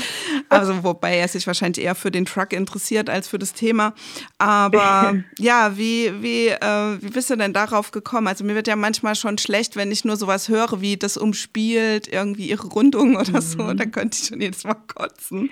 Also, 0.47 0.83
wobei 0.85 1.17
er 1.17 1.27
sich 1.27 1.45
wahrscheinlich 1.45 1.83
eher 1.83 1.95
für 1.95 2.11
den 2.11 2.25
Truck 2.25 2.53
interessiert 2.53 3.09
als 3.09 3.27
für 3.27 3.37
das 3.37 3.51
Thema. 3.51 3.93
Aber 4.37 5.15
ja, 5.37 5.77
wie, 5.77 6.13
wie, 6.21 6.47
äh, 6.47 7.01
wie 7.01 7.09
bist 7.09 7.29
du 7.29 7.35
denn 7.35 7.51
darauf 7.51 7.91
gekommen? 7.91 8.27
Also, 8.27 8.45
mir 8.45 8.55
wird 8.55 8.67
ja 8.67 8.77
manchmal 8.77 9.15
schon 9.15 9.37
schlecht, 9.37 9.75
wenn 9.75 9.91
ich 9.91 10.05
nur 10.05 10.15
sowas 10.15 10.47
höre, 10.47 10.79
wie 10.79 10.95
das 10.95 11.17
umspielt, 11.17 12.07
irgendwie 12.07 12.47
ihre 12.47 12.67
Rundung 12.67 13.17
oder 13.17 13.41
so. 13.41 13.63
Mhm. 13.63 13.75
Da 13.75 13.85
könnte 13.85 14.17
ich 14.19 14.29
schon 14.29 14.39
jedes 14.39 14.63
Mal 14.63 14.77
kotzen. 14.87 15.49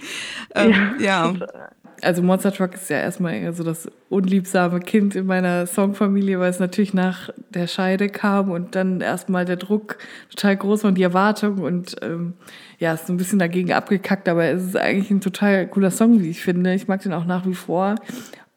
Ähm, 0.56 0.96
ja. 1.00 1.32
ja. 1.34 1.70
Also 2.02 2.22
Monster 2.22 2.52
Truck 2.52 2.76
ist 2.76 2.90
ja 2.90 3.00
erstmal 3.00 3.52
so 3.54 3.64
das 3.64 3.90
unliebsame 4.10 4.80
Kind 4.80 5.16
in 5.16 5.26
meiner 5.26 5.66
Songfamilie, 5.66 6.40
weil 6.40 6.52
es 6.52 6.60
natürlich 6.60 6.94
nach 6.94 7.30
der 7.50 7.66
Scheide 7.66 8.08
kam 8.10 8.52
und 8.52 8.76
dann 8.76 9.02
erstmal 9.02 9.46
der 9.46 9.56
Druck 9.56 9.98
total 10.30 10.58
groß 10.58 10.84
war 10.84 10.90
und 10.90 10.96
die 10.96 11.04
Erwartung 11.04 11.58
und 11.60 11.96
ähm, 12.04 12.34
ja, 12.78 12.94
ist 12.94 13.08
so 13.08 13.14
ein 13.14 13.18
bisschen 13.18 13.40
dagegen 13.40 13.74
abgekackt, 13.74 14.30
aber 14.30 14.46
es 14.46 14.64
ist 14.64 14.78
eigentlich 14.78 15.10
ein 15.10 15.22
total 15.22 15.66
cooler 15.68 15.90
Song, 15.90 16.22
wie 16.22 16.30
ich 16.30 16.44
finde. 16.44 16.74
Ich 16.76 16.88
mag 16.88 17.02
den 17.02 17.14
auch 17.14 17.26
nach 17.26 17.48
wie 17.48 17.56
vor. 17.56 17.96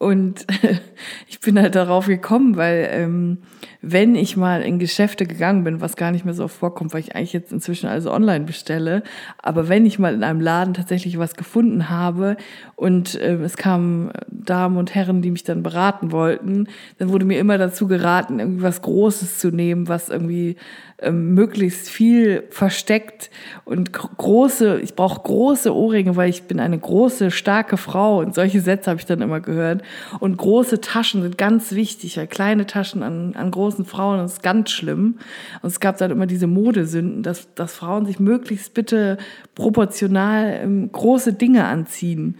Und 0.01 0.47
ich 1.27 1.41
bin 1.41 1.61
halt 1.61 1.75
darauf 1.75 2.07
gekommen, 2.07 2.57
weil 2.57 2.89
ähm, 2.89 3.37
wenn 3.83 4.15
ich 4.15 4.35
mal 4.35 4.63
in 4.63 4.79
Geschäfte 4.79 5.27
gegangen 5.27 5.63
bin, 5.63 5.79
was 5.79 5.95
gar 5.95 6.09
nicht 6.09 6.25
mehr 6.25 6.33
so 6.33 6.45
oft 6.45 6.55
vorkommt, 6.55 6.91
weil 6.91 7.01
ich 7.01 7.15
eigentlich 7.15 7.33
jetzt 7.33 7.51
inzwischen 7.51 7.87
also 7.87 8.11
online 8.11 8.45
bestelle, 8.45 9.03
aber 9.37 9.69
wenn 9.69 9.85
ich 9.85 9.99
mal 9.99 10.15
in 10.15 10.23
einem 10.23 10.41
Laden 10.41 10.73
tatsächlich 10.73 11.19
was 11.19 11.35
gefunden 11.35 11.87
habe 11.87 12.37
und 12.75 13.13
äh, 13.13 13.35
es 13.43 13.57
kamen 13.57 14.09
Damen 14.27 14.77
und 14.77 14.95
Herren, 14.95 15.21
die 15.21 15.29
mich 15.29 15.43
dann 15.43 15.61
beraten 15.61 16.11
wollten, 16.11 16.67
dann 16.97 17.09
wurde 17.09 17.25
mir 17.25 17.37
immer 17.37 17.59
dazu 17.59 17.87
geraten, 17.87 18.39
irgendwie 18.39 18.63
was 18.63 18.81
Großes 18.81 19.37
zu 19.37 19.51
nehmen, 19.51 19.87
was 19.87 20.09
irgendwie 20.09 20.55
ähm, 21.01 21.33
möglichst 21.33 21.89
viel 21.89 22.43
versteckt 22.49 23.29
und 23.65 23.91
große, 23.91 24.79
ich 24.81 24.95
brauche 24.95 25.21
große 25.21 25.75
Ohrringe, 25.75 26.15
weil 26.15 26.29
ich 26.29 26.43
bin 26.43 26.59
eine 26.59 26.77
große, 26.77 27.31
starke 27.31 27.77
Frau 27.77 28.19
und 28.19 28.35
solche 28.35 28.61
Sätze 28.61 28.91
habe 28.91 28.99
ich 28.99 29.05
dann 29.05 29.21
immer 29.21 29.39
gehört. 29.39 29.81
Und 30.19 30.37
große 30.37 30.81
Taschen 30.81 31.23
sind 31.23 31.37
ganz 31.37 31.71
wichtig, 31.71 32.17
weil 32.17 32.27
kleine 32.27 32.65
Taschen 32.65 33.03
an, 33.03 33.35
an 33.35 33.51
großen 33.51 33.85
Frauen 33.85 34.19
das 34.19 34.33
ist 34.33 34.43
ganz 34.43 34.69
schlimm. 34.69 35.17
Und 35.61 35.69
es 35.69 35.79
gab 35.79 35.97
dann 35.97 36.11
immer 36.11 36.27
diese 36.27 36.47
Modesünden, 36.47 37.23
dass, 37.23 37.53
dass 37.55 37.73
Frauen 37.73 38.05
sich 38.05 38.19
möglichst 38.19 38.73
bitte 38.73 39.17
proportional 39.55 40.59
ähm, 40.61 40.91
große 40.91 41.33
Dinge 41.33 41.65
anziehen 41.65 42.37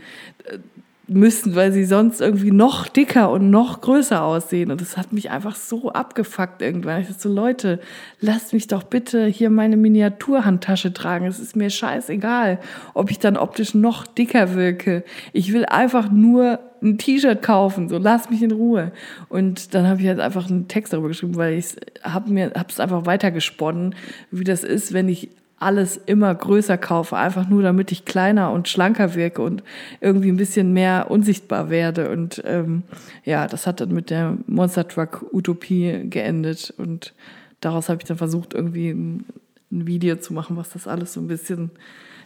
müssen, 1.13 1.55
weil 1.55 1.71
sie 1.71 1.85
sonst 1.85 2.21
irgendwie 2.21 2.51
noch 2.51 2.87
dicker 2.87 3.31
und 3.31 3.49
noch 3.49 3.81
größer 3.81 4.23
aussehen. 4.23 4.71
Und 4.71 4.81
das 4.81 4.97
hat 4.97 5.13
mich 5.13 5.29
einfach 5.29 5.55
so 5.55 5.91
abgefuckt 5.91 6.61
irgendwann. 6.61 7.01
Ich 7.01 7.07
dachte 7.07 7.21
so, 7.21 7.33
Leute, 7.33 7.79
lasst 8.19 8.53
mich 8.53 8.67
doch 8.67 8.83
bitte 8.83 9.25
hier 9.25 9.49
meine 9.49 9.77
Miniaturhandtasche 9.77 10.93
tragen. 10.93 11.25
Es 11.25 11.39
ist 11.39 11.55
mir 11.55 11.69
scheißegal, 11.69 12.59
ob 12.93 13.11
ich 13.11 13.19
dann 13.19 13.37
optisch 13.37 13.73
noch 13.73 14.07
dicker 14.07 14.55
wirke. 14.55 15.03
Ich 15.33 15.53
will 15.53 15.65
einfach 15.65 16.11
nur 16.11 16.59
ein 16.81 16.97
T-Shirt 16.97 17.41
kaufen, 17.41 17.89
so 17.89 17.97
lass 17.97 18.29
mich 18.29 18.41
in 18.41 18.51
Ruhe. 18.51 18.91
Und 19.29 19.75
dann 19.75 19.87
habe 19.87 20.01
ich 20.01 20.07
halt 20.07 20.19
einfach 20.19 20.49
einen 20.49 20.67
Text 20.67 20.93
darüber 20.93 21.09
geschrieben, 21.09 21.35
weil 21.35 21.53
ich 21.53 21.75
habe 22.03 22.31
mir 22.31 22.51
hab's 22.55 22.79
einfach 22.79 23.05
weitergesponnen, 23.05 23.95
wie 24.31 24.43
das 24.43 24.63
ist, 24.63 24.93
wenn 24.93 25.07
ich 25.07 25.29
alles 25.61 25.97
immer 25.97 26.33
größer 26.33 26.77
kaufe, 26.77 27.15
einfach 27.17 27.47
nur 27.47 27.61
damit 27.61 27.91
ich 27.91 28.05
kleiner 28.05 28.51
und 28.51 28.67
schlanker 28.67 29.13
wirke 29.13 29.41
und 29.41 29.63
irgendwie 29.99 30.29
ein 30.29 30.37
bisschen 30.37 30.73
mehr 30.73 31.09
unsichtbar 31.09 31.69
werde. 31.69 32.09
Und 32.09 32.41
ähm, 32.45 32.83
ja, 33.23 33.47
das 33.47 33.67
hat 33.67 33.79
dann 33.79 33.93
mit 33.93 34.09
der 34.09 34.37
Monster 34.47 34.87
Truck 34.87 35.25
Utopie 35.31 36.09
geendet. 36.09 36.73
Und 36.77 37.13
daraus 37.59 37.89
habe 37.89 38.01
ich 38.01 38.07
dann 38.07 38.17
versucht, 38.17 38.53
irgendwie 38.53 38.89
ein, 38.89 39.25
ein, 39.71 39.87
Video 39.87 40.15
zu 40.15 40.33
machen, 40.33 40.57
was 40.57 40.71
das 40.71 40.87
alles 40.87 41.13
so 41.13 41.21
ein 41.21 41.27
bisschen 41.27 41.71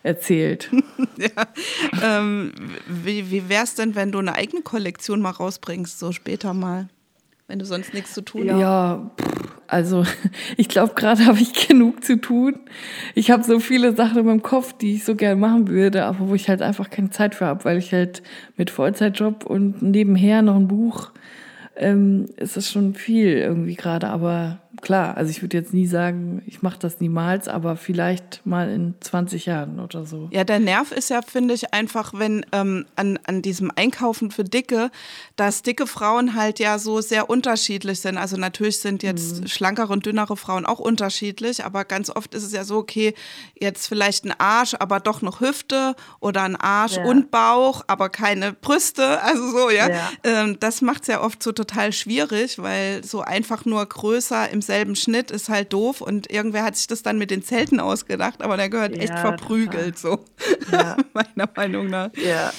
erzählt. 0.01 0.71
ja. 1.17 1.45
Ähm, 2.03 2.53
wie 2.87 3.31
wie 3.31 3.49
wäre 3.49 3.65
es 3.65 3.75
denn, 3.75 3.95
wenn 3.95 4.11
du 4.11 4.19
eine 4.19 4.35
eigene 4.35 4.61
Kollektion 4.61 5.21
mal 5.21 5.31
rausbringst, 5.31 5.99
so 5.99 6.11
später 6.11 6.53
mal? 6.53 6.87
Wenn 7.47 7.59
du 7.59 7.65
sonst 7.65 7.93
nichts 7.93 8.13
zu 8.13 8.21
tun 8.21 8.49
hast? 8.49 8.59
Ja, 8.59 9.11
also 9.67 10.03
ich 10.57 10.67
glaube, 10.67 10.93
gerade 10.95 11.25
habe 11.25 11.39
ich 11.39 11.67
genug 11.67 12.03
zu 12.03 12.19
tun. 12.19 12.59
Ich 13.13 13.31
habe 13.31 13.43
so 13.43 13.59
viele 13.59 13.95
Sachen 13.95 14.19
in 14.19 14.25
meinem 14.25 14.41
Kopf, 14.41 14.73
die 14.73 14.95
ich 14.95 15.03
so 15.03 15.15
gerne 15.15 15.39
machen 15.39 15.67
würde, 15.67 16.05
aber 16.05 16.27
wo 16.27 16.35
ich 16.35 16.49
halt 16.49 16.61
einfach 16.61 16.89
keine 16.89 17.11
Zeit 17.11 17.35
für 17.35 17.45
habe, 17.45 17.65
weil 17.65 17.77
ich 17.77 17.93
halt 17.93 18.23
mit 18.57 18.69
Vollzeitjob 18.69 19.45
und 19.45 19.81
nebenher 19.81 20.41
noch 20.41 20.55
ein 20.55 20.67
Buch, 20.67 21.11
ähm, 21.75 22.27
ist 22.37 22.57
das 22.57 22.71
schon 22.71 22.95
viel 22.95 23.37
irgendwie 23.37 23.75
gerade. 23.75 24.07
Aber 24.07 24.59
klar, 24.81 25.17
also 25.17 25.29
ich 25.29 25.41
würde 25.41 25.57
jetzt 25.57 25.73
nie 25.73 25.87
sagen, 25.87 26.41
ich 26.45 26.61
mache 26.61 26.79
das 26.79 26.99
niemals, 26.99 27.47
aber 27.47 27.75
vielleicht 27.75 28.45
mal 28.45 28.69
in 28.69 28.95
20 28.99 29.45
Jahren 29.45 29.79
oder 29.79 30.05
so. 30.05 30.29
Ja, 30.31 30.43
der 30.43 30.59
Nerv 30.59 30.91
ist 30.91 31.09
ja, 31.09 31.21
finde 31.21 31.53
ich, 31.53 31.73
einfach, 31.73 32.13
wenn 32.13 32.45
ähm, 32.51 32.85
an, 32.95 33.19
an 33.25 33.41
diesem 33.41 33.71
Einkaufen 33.75 34.31
für 34.31 34.43
Dicke, 34.43 34.91
dass 35.35 35.61
dicke 35.61 35.87
Frauen 35.87 36.35
halt 36.35 36.59
ja 36.59 36.79
so 36.79 37.01
sehr 37.01 37.29
unterschiedlich 37.29 37.99
sind. 37.99 38.17
Also 38.17 38.37
natürlich 38.37 38.79
sind 38.79 39.03
jetzt 39.03 39.41
mhm. 39.41 39.47
schlankere 39.47 39.93
und 39.93 40.05
dünnere 40.05 40.37
Frauen 40.37 40.65
auch 40.65 40.79
unterschiedlich, 40.79 41.63
aber 41.65 41.85
ganz 41.85 42.09
oft 42.09 42.33
ist 42.33 42.43
es 42.43 42.51
ja 42.51 42.63
so, 42.63 42.77
okay, 42.77 43.13
jetzt 43.59 43.87
vielleicht 43.87 44.25
ein 44.25 44.33
Arsch, 44.37 44.75
aber 44.79 44.99
doch 44.99 45.21
noch 45.21 45.39
Hüfte 45.39 45.95
oder 46.19 46.43
ein 46.43 46.55
Arsch 46.55 46.97
ja. 46.97 47.05
und 47.05 47.31
Bauch, 47.31 47.83
aber 47.87 48.09
keine 48.09 48.53
Brüste. 48.53 49.21
Also 49.21 49.51
so, 49.51 49.69
ja. 49.69 49.89
ja. 49.89 50.11
Ähm, 50.23 50.57
das 50.59 50.81
macht 50.81 51.03
es 51.03 51.07
ja 51.07 51.21
oft 51.21 51.41
so 51.41 51.51
total 51.51 51.91
schwierig, 51.91 52.59
weil 52.59 53.03
so 53.03 53.21
einfach 53.21 53.65
nur 53.65 53.85
größer 53.85 54.49
im 54.49 54.61
selben 54.65 54.95
Schnitt 54.95 55.31
ist 55.31 55.49
halt 55.49 55.73
doof 55.73 56.01
und 56.01 56.31
irgendwer 56.31 56.63
hat 56.63 56.75
sich 56.75 56.87
das 56.87 57.03
dann 57.03 57.17
mit 57.17 57.31
den 57.31 57.43
Zelten 57.43 57.79
ausgedacht, 57.79 58.41
aber 58.41 58.57
der 58.57 58.69
gehört 58.69 58.95
ja, 58.95 59.03
echt 59.03 59.17
verprügelt, 59.17 60.01
total. 60.01 60.19
so. 60.19 60.75
Ja. 60.75 60.97
Meiner 61.13 61.49
Meinung 61.55 61.87
nach. 61.87 62.09
Ja. 62.15 62.51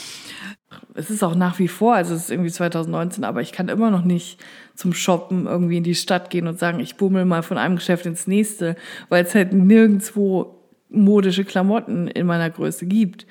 Es 0.95 1.11
ist 1.11 1.23
auch 1.23 1.35
nach 1.35 1.59
wie 1.59 1.69
vor, 1.69 1.95
also 1.95 2.15
es 2.15 2.23
ist 2.23 2.31
irgendwie 2.31 2.51
2019, 2.51 3.25
aber 3.25 3.41
ich 3.41 3.53
kann 3.53 3.69
immer 3.69 3.91
noch 3.91 4.05
nicht 4.05 4.43
zum 4.75 4.93
Shoppen 4.93 5.47
irgendwie 5.47 5.79
in 5.79 5.85
die 5.85 5.95
Stadt 5.95 6.31
gehen 6.31 6.47
und 6.47 6.59
sagen, 6.59 6.81
ich 6.81 6.97
bummel 6.97 7.25
mal 7.25 7.43
von 7.43 7.59
einem 7.59 7.77
Geschäft 7.77 8.07
ins 8.07 8.27
nächste, 8.27 8.77
weil 9.09 9.25
es 9.25 9.35
halt 9.35 9.53
nirgendwo 9.53 10.57
modische 10.89 11.45
Klamotten 11.45 12.09
in 12.09 12.27
meiner 12.27 12.51
Größe 12.51 12.87
gibt. 12.87 13.27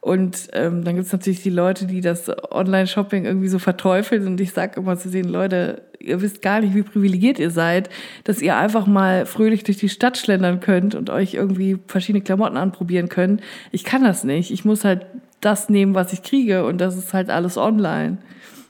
Und 0.00 0.48
ähm, 0.54 0.82
dann 0.82 0.96
gibt's 0.96 1.12
natürlich 1.12 1.42
die 1.42 1.50
Leute, 1.50 1.86
die 1.86 2.00
das 2.00 2.30
Online-Shopping 2.50 3.26
irgendwie 3.26 3.48
so 3.48 3.58
verteufeln. 3.58 4.26
Und 4.26 4.40
ich 4.40 4.52
sage 4.52 4.80
immer 4.80 4.96
zu 4.96 5.10
denen, 5.10 5.28
Leute, 5.28 5.89
ihr 6.00 6.20
wisst 6.22 6.42
gar 6.42 6.60
nicht, 6.60 6.74
wie 6.74 6.82
privilegiert 6.82 7.38
ihr 7.38 7.50
seid, 7.50 7.90
dass 8.24 8.42
ihr 8.42 8.56
einfach 8.56 8.86
mal 8.86 9.26
fröhlich 9.26 9.64
durch 9.64 9.78
die 9.78 9.88
Stadt 9.88 10.18
schlendern 10.18 10.60
könnt 10.60 10.94
und 10.94 11.10
euch 11.10 11.34
irgendwie 11.34 11.78
verschiedene 11.86 12.24
Klamotten 12.24 12.56
anprobieren 12.56 13.08
könnt. 13.08 13.42
Ich 13.70 13.84
kann 13.84 14.02
das 14.02 14.24
nicht. 14.24 14.50
Ich 14.50 14.64
muss 14.64 14.84
halt 14.84 15.06
das 15.40 15.68
nehmen, 15.68 15.94
was 15.94 16.12
ich 16.12 16.22
kriege. 16.22 16.64
Und 16.64 16.80
das 16.80 16.96
ist 16.96 17.12
halt 17.12 17.30
alles 17.30 17.56
online. 17.56 18.18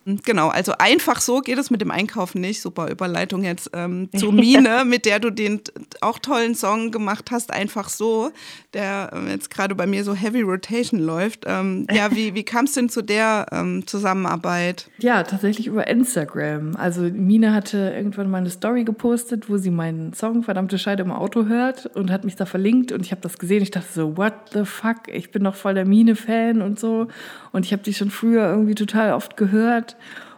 Genau, 0.04 0.49
also 0.49 0.73
einfach 0.78 1.21
so 1.21 1.40
geht 1.40 1.59
es 1.59 1.71
mit 1.71 1.80
dem 1.80 1.90
Einkaufen 1.90 2.40
nicht. 2.40 2.62
Super 2.62 2.90
Überleitung 2.90 3.45
jetzt 3.45 3.71
ähm, 3.75 4.09
zu 4.16 4.33
Mine, 4.33 4.85
mit 4.87 5.04
der 5.04 5.21
du 5.21 5.30
den 5.30 5.61
auch 6.00 6.19
tollen 6.19 6.54
Song 6.54 6.90
gemacht 6.90 7.30
hast, 7.30 7.52
einfach 7.52 7.90
so, 7.90 8.30
der 8.73 9.11
äh, 9.12 9.30
jetzt 9.30 9.50
gerade 9.50 9.75
bei 9.75 9.87
mir 9.87 10.02
so 10.02 10.14
Heavy 10.14 10.40
Rotation 10.40 11.00
läuft. 11.00 11.45
Ähm, 11.47 11.87
ja, 11.92 12.11
wie, 12.12 12.35
wie 12.35 12.45
kam 12.45 12.64
es 12.64 12.73
denn 12.73 12.88
zu 12.88 13.02
der 13.02 13.47
ähm, 13.52 13.87
Zusammenarbeit? 13.87 14.90
Ja, 14.99 15.23
tatsächlich 15.23 15.66
über 15.66 15.87
Instagram. 15.87 16.76
Also 16.76 17.02
Mine 17.02 17.52
hatte 17.52 17.92
irgendwann 17.95 18.30
mal 18.30 18.38
eine 18.38 18.50
Story 18.50 18.85
gepostet, 18.85 19.50
wo 19.50 19.59
sie 19.59 19.71
meinen 19.71 20.14
Song 20.14 20.42
Verdammte 20.42 20.78
Scheide 20.78 21.02
im 21.02 21.12
Auto 21.12 21.47
hört 21.47 21.87
und 21.95 22.11
hat 22.11 22.25
mich 22.25 22.37
da 22.37 22.47
verlinkt 22.47 22.90
und 22.92 23.04
ich 23.04 23.11
habe 23.11 23.21
das 23.21 23.38
gesehen. 23.38 23.62
Ich 23.62 23.71
dachte 23.71 23.92
so, 23.92 24.16
what 24.16 24.33
the 24.54 24.64
fuck? 24.64 25.09
Ich 25.12 25.30
bin 25.30 25.45
doch 25.45 25.54
voll 25.54 25.75
der 25.75 25.87
Mine-Fan 25.87 26.62
und 26.62 26.80
so. 26.80 27.09
Und 27.52 27.66
ich 27.66 27.73
habe 27.73 27.83
die 27.83 27.95
schon 27.95 28.11
früher 28.11 28.49
irgendwie 28.49 28.75
total 28.75 29.12
oft 29.12 29.37
gehört. 29.37 29.89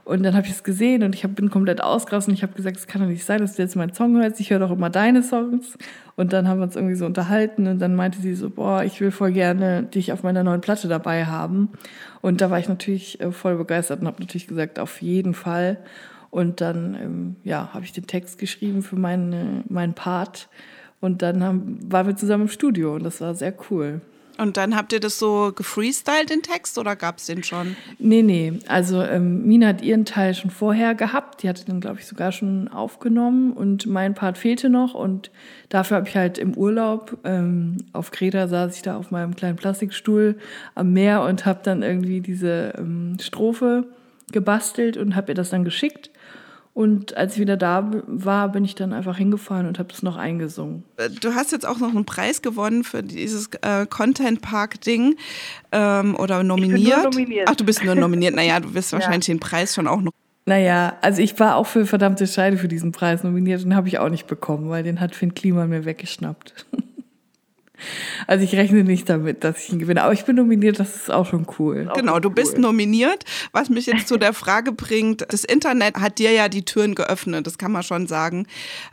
Und 0.05 0.25
dann 0.25 0.35
habe 0.35 0.47
ich 0.47 0.53
es 0.53 0.65
gesehen 0.65 1.05
und 1.05 1.15
ich 1.15 1.23
hab, 1.23 1.37
bin 1.37 1.49
komplett 1.49 1.81
ausgerastet 1.81 2.31
und 2.31 2.35
ich 2.35 2.43
habe 2.43 2.55
gesagt, 2.55 2.77
es 2.77 2.89
kann 2.89 3.03
doch 3.03 3.09
nicht 3.09 3.25
sein, 3.25 3.39
dass 3.39 3.55
du 3.55 3.63
jetzt 3.63 3.77
meinen 3.77 3.95
Song 3.95 4.21
hörst. 4.21 4.41
Ich 4.41 4.51
höre 4.51 4.59
doch 4.59 4.73
immer 4.73 4.91
deine 4.91 5.23
Songs. 5.23 5.79
Und 6.17 6.33
dann 6.33 6.49
haben 6.49 6.59
wir 6.59 6.65
uns 6.65 6.75
irgendwie 6.75 6.97
so 6.97 7.07
unterhalten 7.07 7.69
und 7.69 7.79
dann 7.79 7.95
meinte 7.95 8.21
sie 8.21 8.35
so, 8.35 8.51
boah, 8.51 8.83
ich 8.83 9.01
will 9.01 9.13
voll 9.13 9.31
gerne 9.31 9.85
dich 9.85 10.13
auf 10.13 10.25
meiner 10.25 10.43
neuen 10.43 10.61
Platte 10.61 10.89
dabei 10.89 11.27
haben. 11.27 11.71
Und 12.21 12.41
da 12.41 12.51
war 12.51 12.59
ich 12.59 12.69
natürlich 12.69 13.21
äh, 13.21 13.31
voll 13.31 13.57
begeistert 13.57 14.01
und 14.01 14.09
habe 14.09 14.21
natürlich 14.21 14.49
gesagt, 14.49 14.81
auf 14.81 15.01
jeden 15.03 15.35
Fall. 15.35 15.79
Und 16.31 16.61
dann, 16.61 16.97
ähm, 17.01 17.37
ja, 17.45 17.71
habe 17.73 17.85
ich 17.85 17.93
den 17.93 18.07
Text 18.07 18.39
geschrieben 18.39 18.83
für 18.83 18.97
meinen, 18.97 19.63
meinen 19.69 19.95
Part. 19.95 20.49
Und 21.01 21.23
dann 21.23 21.45
haben, 21.45 21.79
waren 21.93 22.09
wir 22.09 22.17
zusammen 22.17 22.45
im 22.45 22.49
Studio 22.49 22.95
und 22.97 23.05
das 23.05 23.21
war 23.21 23.35
sehr 23.35 23.55
cool. 23.71 24.01
Und 24.39 24.57
dann 24.57 24.75
habt 24.75 24.93
ihr 24.93 25.01
das 25.01 25.19
so 25.19 25.53
gefreestylt, 25.55 26.31
den 26.31 26.43
Text, 26.43 26.79
oder 26.79 26.97
gab 26.97 27.19
es 27.19 27.27
den 27.27 27.43
schon? 27.43 27.77
Nee, 27.99 28.23
nee. 28.23 28.55
Also 28.67 29.03
ähm, 29.03 29.47
Mina 29.47 29.69
hat 29.69 29.83
ihren 29.83 30.05
Teil 30.05 30.35
schon 30.35 30.51
vorher 30.51 30.95
gehabt. 30.95 31.43
Die 31.43 31.49
hatte 31.49 31.65
den, 31.65 31.81
glaube 31.81 32.01
ich, 32.01 32.07
sogar 32.07 32.33
schon 32.33 32.69
aufgenommen. 32.69 33.53
Und 33.53 33.87
mein 33.87 34.15
Part 34.15 34.39
fehlte 34.39 34.69
noch. 34.69 34.95
Und 34.95 35.31
dafür 35.69 35.99
habe 35.99 36.09
ich 36.09 36.17
halt 36.17 36.39
im 36.39 36.55
Urlaub 36.55 37.19
ähm, 37.25 37.77
auf 37.93 38.11
Kreta 38.11 38.49
saß 38.49 38.77
ich 38.77 38.83
da 38.83 38.97
auf 38.97 39.11
meinem 39.11 39.37
kleinen 39.37 39.57
Plastikstuhl 39.57 40.39
am 40.75 40.93
Meer 40.93 41.23
und 41.23 41.47
habe 41.47 41.61
dann 41.63 41.83
irgendwie 41.83 42.21
diese 42.21 42.75
ähm, 42.79 43.17
Strophe 43.21 43.87
gebastelt 44.33 44.97
und 44.97 45.15
habe 45.15 45.33
ihr 45.33 45.35
das 45.35 45.51
dann 45.51 45.65
geschickt. 45.65 46.11
Und 46.75 47.17
als 47.19 47.35
ich 47.35 47.41
wieder 47.41 47.59
da 47.59 47.91
war, 48.07 48.49
bin 48.51 48.65
ich 48.65 48.75
dann 48.75 48.95
einfach 48.95 49.19
hingefahren 49.19 49.67
und 49.67 49.79
habe 49.79 49.93
es 49.93 50.03
noch 50.03 50.17
eingesungen. 50.17 50.85
Äh, 50.97 51.11
du 51.11 51.35
hast 51.35 51.53
jetzt 51.53 51.67
auch 51.67 51.79
noch 51.79 51.91
einen 51.91 52.07
Preis 52.07 52.41
gewonnen 52.41 52.83
für 52.83 53.03
dieses 53.03 53.51
äh, 53.61 53.85
Content 53.87 54.41
Park 54.41 54.81
Ding 54.81 55.17
ähm, 55.71 56.17
oder 56.17 56.43
nominiert. 56.43 56.79
Ich 56.79 56.85
bin 56.85 56.95
nur 56.95 57.11
nominiert. 57.11 57.49
Ach, 57.51 57.57
du 57.57 57.65
bist 57.65 57.85
nur 57.85 57.95
nominiert. 57.95 58.35
naja, 58.35 58.59
du 58.61 58.73
wirst 58.73 58.93
wahrscheinlich 58.93 59.29
ja. 59.29 59.35
den 59.35 59.41
Preis 59.41 59.75
schon 59.75 59.87
auch 59.87 60.01
noch. 60.01 60.13
Naja, 60.47 60.95
also 61.03 61.21
ich 61.21 61.39
war 61.39 61.57
auch 61.57 61.67
für 61.67 61.87
verdammte 61.87 62.27
Scheide 62.27 62.57
für 62.57 62.69
diesen 62.69 62.91
Preis 62.91 63.23
nominiert 63.23 63.65
und 63.65 63.77
habe 63.77 63.89
ich 63.89 63.99
auch 63.99 64.09
nicht 64.09 64.27
bekommen, 64.27 64.71
weil 64.71 64.83
den 64.83 64.99
hat 64.99 65.15
Finn 65.15 65.35
Klima 65.35 65.67
mir 65.67 65.85
weggeschnappt. 65.85 66.67
Also 68.27 68.45
ich 68.45 68.55
rechne 68.55 68.85
nicht 68.85 69.09
damit, 69.09 69.45
dass 69.45 69.65
ich 69.65 69.73
ihn 69.73 69.79
gewinne. 69.79 70.03
Aber 70.03 70.13
ich 70.13 70.25
bin 70.25 70.37
nominiert, 70.37 70.79
das 70.79 70.97
ist 70.97 71.11
auch 71.11 71.27
schon 71.27 71.47
cool. 71.59 71.91
Genau, 71.95 72.19
du 72.19 72.31
bist 72.31 72.59
nominiert. 72.59 73.25
Was 73.53 73.69
mich 73.69 73.87
jetzt 73.87 74.09
zu 74.09 74.17
der 74.17 74.33
Frage 74.33 74.73
bringt, 74.73 75.27
das 75.33 75.45
Internet 75.45 75.97
hat 75.97 76.19
dir 76.19 76.33
ja 76.33 76.49
die 76.49 76.65
Türen 76.65 76.95
geöffnet, 76.95 77.47
das 77.47 77.59
kann 77.59 77.73
man 77.73 77.83
schon 77.83 78.07
sagen. 78.07 78.47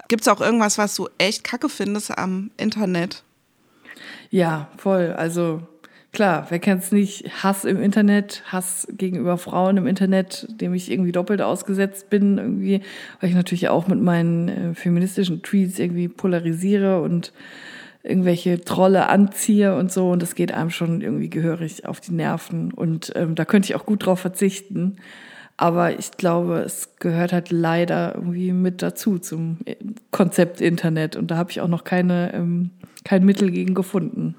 Gibt 0.08 0.22
es 0.22 0.28
auch 0.28 0.42
irgendwas, 0.42 0.78
was 0.78 0.96
du 0.96 1.08
echt 1.18 1.44
kacke 1.44 1.70
findest 1.70 2.18
am 2.18 2.52
Internet? 2.58 3.24
Ja, 4.30 4.70
voll. 4.78 5.14
Also 5.14 5.62
klar, 6.12 6.48
wer 6.50 6.60
kennt 6.60 6.84
es 6.84 6.92
nicht? 6.92 7.44
Hass 7.44 7.66
im 7.66 7.82
Internet, 7.82 8.44
Hass 8.48 8.88
gegenüber 8.92 9.38
Frauen 9.38 9.78
im 9.78 9.88
Internet, 9.88 10.48
dem 10.50 10.74
ich 10.74 10.92
irgendwie 10.92 11.12
doppelt 11.12 11.42
ausgesetzt 11.42 12.10
bin, 12.10 12.38
irgendwie, 12.38 12.82
weil 13.20 13.30
ich 13.30 13.36
natürlich 13.36 13.70
auch 13.70 13.88
mit 13.88 14.02
meinen 14.02 14.48
äh, 14.50 14.74
feministischen 14.76 15.42
Tweets 15.42 15.80
irgendwie 15.80 16.08
polarisiere 16.08 17.02
und 17.02 17.34
irgendwelche 18.04 18.62
Trolle 18.62 19.08
anziehe 19.10 19.76
und 19.76 19.92
so. 19.92 20.12
Und 20.12 20.22
das 20.22 20.36
geht 20.36 20.54
einem 20.54 20.70
schon 20.70 21.02
irgendwie 21.02 21.30
gehörig 21.30 21.86
auf 21.86 22.00
die 22.00 22.14
Nerven. 22.14 22.72
Und 22.74 23.12
ähm, 23.16 23.36
da 23.36 23.46
könnte 23.46 23.68
ich 23.68 23.76
auch 23.76 23.86
gut 23.86 24.06
drauf 24.06 24.20
verzichten. 24.20 24.98
Aber 25.58 26.00
ich 26.00 26.12
glaube, 26.12 26.60
es 26.60 26.96
gehört 27.00 27.34
halt 27.34 27.52
leider 27.52 28.16
irgendwie 28.16 28.54
mit 28.54 28.82
dazu 28.82 29.20
zum 29.20 29.58
Konzept 30.12 30.62
Internet. 30.62 31.18
Und 31.18 31.32
da 31.32 31.38
habe 31.38 31.52
ich 31.52 31.60
auch 31.60 31.68
noch 31.68 31.84
keine, 31.84 32.34
ähm, 32.34 32.70
kein 33.04 33.26
Mittel 33.26 33.52
gegen 33.52 33.74
gefunden. 33.74 34.36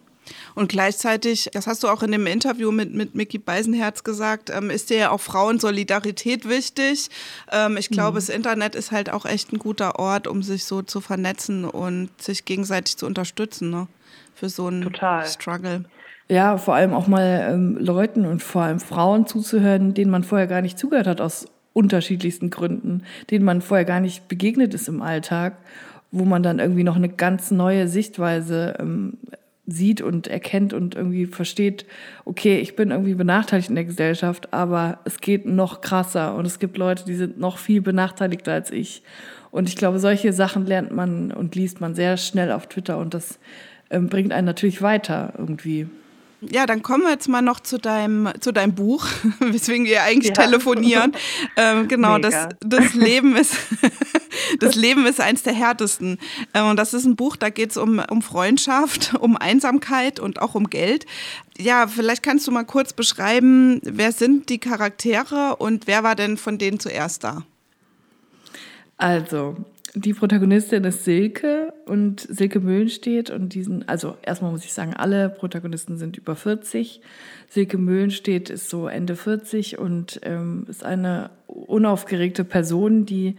Und 0.54 0.68
gleichzeitig, 0.68 1.50
das 1.52 1.66
hast 1.66 1.82
du 1.82 1.88
auch 1.88 2.02
in 2.02 2.12
dem 2.12 2.26
Interview 2.26 2.70
mit, 2.70 2.94
mit 2.94 3.14
Mickey 3.14 3.38
Beisenherz 3.38 4.04
gesagt, 4.04 4.50
ähm, 4.50 4.70
ist 4.70 4.90
dir 4.90 4.98
ja 4.98 5.10
auch 5.10 5.20
Frauensolidarität 5.20 6.48
wichtig. 6.48 7.08
Ähm, 7.50 7.76
ich 7.76 7.88
glaube, 7.88 8.12
mhm. 8.12 8.14
das 8.16 8.28
Internet 8.28 8.74
ist 8.74 8.92
halt 8.92 9.10
auch 9.10 9.24
echt 9.24 9.52
ein 9.52 9.58
guter 9.58 9.98
Ort, 9.98 10.26
um 10.26 10.42
sich 10.42 10.64
so 10.64 10.82
zu 10.82 11.00
vernetzen 11.00 11.64
und 11.64 12.10
sich 12.20 12.44
gegenseitig 12.44 12.96
zu 12.96 13.06
unterstützen, 13.06 13.70
ne? 13.70 13.86
Für 14.34 14.48
so 14.48 14.68
einen 14.68 14.82
Total. 14.82 15.26
Struggle. 15.26 15.84
ja, 16.28 16.56
vor 16.56 16.74
allem 16.74 16.94
auch 16.94 17.06
mal 17.06 17.48
ähm, 17.50 17.76
Leuten 17.78 18.24
und 18.24 18.42
vor 18.42 18.62
allem 18.62 18.80
Frauen 18.80 19.26
zuzuhören, 19.26 19.92
denen 19.92 20.10
man 20.10 20.24
vorher 20.24 20.46
gar 20.46 20.62
nicht 20.62 20.78
zugehört 20.78 21.06
hat 21.06 21.20
aus 21.20 21.46
unterschiedlichsten 21.72 22.50
Gründen, 22.50 23.02
denen 23.30 23.44
man 23.44 23.60
vorher 23.60 23.84
gar 23.84 24.00
nicht 24.00 24.28
begegnet 24.28 24.72
ist 24.74 24.88
im 24.88 25.02
Alltag, 25.02 25.58
wo 26.10 26.24
man 26.24 26.42
dann 26.42 26.58
irgendwie 26.58 26.84
noch 26.84 26.96
eine 26.96 27.08
ganz 27.08 27.50
neue 27.50 27.86
Sichtweise 27.86 28.76
ähm, 28.80 29.18
sieht 29.70 30.00
und 30.00 30.26
erkennt 30.26 30.72
und 30.72 30.94
irgendwie 30.94 31.26
versteht, 31.26 31.86
okay, 32.24 32.58
ich 32.58 32.76
bin 32.76 32.90
irgendwie 32.90 33.14
benachteiligt 33.14 33.68
in 33.68 33.74
der 33.74 33.84
Gesellschaft, 33.84 34.52
aber 34.52 34.98
es 35.04 35.20
geht 35.20 35.46
noch 35.46 35.80
krasser 35.80 36.34
und 36.34 36.46
es 36.46 36.58
gibt 36.58 36.76
Leute, 36.76 37.04
die 37.04 37.14
sind 37.14 37.38
noch 37.38 37.58
viel 37.58 37.80
benachteiligter 37.80 38.52
als 38.52 38.70
ich. 38.70 39.02
Und 39.50 39.68
ich 39.68 39.76
glaube, 39.76 39.98
solche 39.98 40.32
Sachen 40.32 40.66
lernt 40.66 40.92
man 40.92 41.32
und 41.32 41.54
liest 41.54 41.80
man 41.80 41.94
sehr 41.94 42.16
schnell 42.16 42.52
auf 42.52 42.68
Twitter 42.68 42.98
und 42.98 43.14
das 43.14 43.38
ähm, 43.90 44.08
bringt 44.08 44.32
einen 44.32 44.46
natürlich 44.46 44.82
weiter 44.82 45.32
irgendwie. 45.36 45.88
Ja, 46.40 46.64
dann 46.64 46.82
kommen 46.82 47.02
wir 47.02 47.10
jetzt 47.10 47.28
mal 47.28 47.42
noch 47.42 47.60
zu 47.60 47.78
deinem, 47.78 48.30
zu 48.40 48.52
deinem 48.52 48.74
Buch, 48.74 49.06
weswegen 49.40 49.84
wir 49.84 50.02
eigentlich 50.02 50.36
ja. 50.36 50.44
telefonieren. 50.44 51.12
Ähm, 51.56 51.88
genau, 51.88 52.18
das, 52.18 52.48
das 52.60 52.94
Leben 52.94 53.36
ist, 53.36 53.56
das 54.58 54.74
Leben 54.74 55.06
ist 55.06 55.20
eins 55.20 55.42
der 55.42 55.52
härtesten. 55.52 56.18
Ähm, 56.54 56.70
und 56.70 56.76
das 56.76 56.94
ist 56.94 57.04
ein 57.04 57.16
Buch, 57.16 57.36
da 57.36 57.50
geht 57.50 57.70
es 57.70 57.76
um, 57.76 58.00
um 58.10 58.22
Freundschaft, 58.22 59.14
um 59.20 59.36
Einsamkeit 59.36 60.20
und 60.20 60.42
auch 60.42 60.54
um 60.54 60.68
Geld. 60.68 61.06
Ja, 61.58 61.86
vielleicht 61.86 62.22
kannst 62.22 62.46
du 62.46 62.52
mal 62.52 62.64
kurz 62.64 62.92
beschreiben, 62.92 63.80
wer 63.84 64.12
sind 64.12 64.48
die 64.48 64.58
Charaktere 64.58 65.56
und 65.56 65.86
wer 65.86 66.02
war 66.02 66.14
denn 66.14 66.36
von 66.36 66.58
denen 66.58 66.80
zuerst 66.80 67.24
da? 67.24 67.44
Also, 68.96 69.56
die 69.94 70.12
Protagonistin 70.12 70.84
ist 70.84 71.04
Silke 71.04 71.72
und 71.86 72.20
Silke 72.20 72.60
Möhlenstedt 72.60 73.30
und 73.30 73.54
diesen, 73.54 73.88
also 73.88 74.16
erstmal 74.22 74.52
muss 74.52 74.64
ich 74.64 74.72
sagen, 74.72 74.94
alle 74.94 75.28
Protagonisten 75.28 75.98
sind 75.98 76.16
über 76.16 76.36
40. 76.36 77.00
Silke 77.48 77.76
Möhlenstedt 77.76 78.50
ist 78.50 78.70
so 78.70 78.86
Ende 78.86 79.16
40 79.16 79.78
und 79.78 80.20
ähm, 80.22 80.64
ist 80.68 80.84
eine 80.84 81.30
unaufgeregte 81.48 82.44
Person, 82.44 83.04
die 83.04 83.36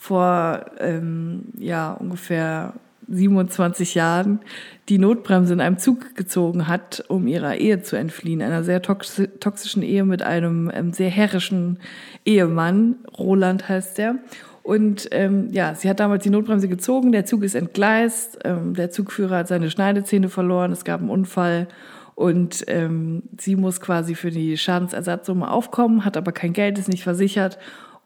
vor 0.00 0.64
ähm, 0.78 1.42
ja 1.58 1.92
ungefähr 1.92 2.72
27 3.06 3.94
Jahren 3.94 4.40
die 4.88 4.96
Notbremse 4.96 5.52
in 5.52 5.60
einem 5.60 5.76
Zug 5.76 6.14
gezogen 6.14 6.68
hat, 6.68 7.04
um 7.08 7.26
ihrer 7.26 7.56
Ehe 7.56 7.82
zu 7.82 7.96
entfliehen, 7.96 8.40
einer 8.40 8.64
sehr 8.64 8.80
toxischen 8.80 9.82
Ehe 9.82 10.06
mit 10.06 10.22
einem 10.22 10.70
ähm, 10.72 10.94
sehr 10.94 11.10
herrischen 11.10 11.80
Ehemann, 12.24 12.96
Roland 13.18 13.68
heißt 13.68 13.98
der. 13.98 14.14
Und 14.62 15.06
ähm, 15.10 15.48
ja, 15.52 15.74
sie 15.74 15.90
hat 15.90 16.00
damals 16.00 16.22
die 16.22 16.30
Notbremse 16.30 16.68
gezogen, 16.68 17.12
der 17.12 17.26
Zug 17.26 17.42
ist 17.42 17.54
entgleist, 17.54 18.38
ähm, 18.44 18.72
der 18.72 18.90
Zugführer 18.90 19.36
hat 19.38 19.48
seine 19.48 19.70
Schneidezähne 19.70 20.30
verloren, 20.30 20.72
es 20.72 20.84
gab 20.84 21.00
einen 21.00 21.10
Unfall. 21.10 21.68
Und 22.14 22.64
ähm, 22.68 23.24
sie 23.38 23.54
muss 23.54 23.82
quasi 23.82 24.14
für 24.14 24.30
die 24.30 24.56
Schadensersatzsumme 24.56 25.50
aufkommen, 25.50 26.06
hat 26.06 26.16
aber 26.16 26.32
kein 26.32 26.54
Geld, 26.54 26.78
ist 26.78 26.88
nicht 26.88 27.04
versichert 27.04 27.58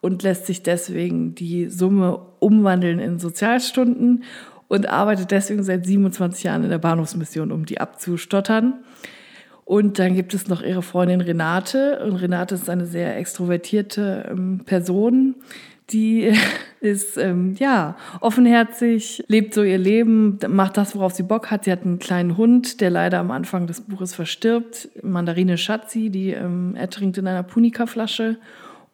und 0.04 0.22
lässt 0.22 0.44
sich 0.44 0.62
deswegen 0.62 1.34
die 1.34 1.70
Summe 1.70 2.20
umwandeln 2.38 2.98
in 2.98 3.18
Sozialstunden 3.18 4.24
und 4.68 4.86
arbeitet 4.86 5.30
deswegen 5.30 5.62
seit 5.62 5.86
27 5.86 6.44
Jahren 6.44 6.62
in 6.62 6.68
der 6.68 6.76
Bahnhofsmission, 6.76 7.50
um 7.50 7.64
die 7.64 7.80
abzustottern. 7.80 8.74
Und 9.64 9.98
dann 9.98 10.14
gibt 10.14 10.34
es 10.34 10.46
noch 10.46 10.60
ihre 10.60 10.82
Freundin 10.82 11.22
Renate. 11.22 12.04
Und 12.04 12.16
Renate 12.16 12.54
ist 12.54 12.68
eine 12.68 12.84
sehr 12.84 13.16
extrovertierte 13.16 14.28
ähm, 14.30 14.60
Person, 14.66 15.36
die 15.88 16.30
ist 16.80 17.16
ähm, 17.16 17.54
ja 17.58 17.96
offenherzig, 18.20 19.24
lebt 19.28 19.54
so 19.54 19.62
ihr 19.62 19.78
Leben, 19.78 20.38
macht 20.48 20.76
das, 20.76 20.94
worauf 20.94 21.14
sie 21.14 21.22
Bock 21.22 21.50
hat. 21.50 21.64
Sie 21.64 21.72
hat 21.72 21.82
einen 21.82 21.98
kleinen 21.98 22.36
Hund, 22.36 22.82
der 22.82 22.90
leider 22.90 23.20
am 23.20 23.30
Anfang 23.30 23.66
des 23.66 23.80
Buches 23.80 24.14
verstirbt, 24.14 24.90
Mandarine 25.02 25.56
Schatzi, 25.56 26.10
die 26.10 26.32
ähm, 26.32 26.76
ertrinkt 26.76 27.16
in 27.16 27.26
einer 27.26 27.42
Punika-Flasche. 27.42 28.36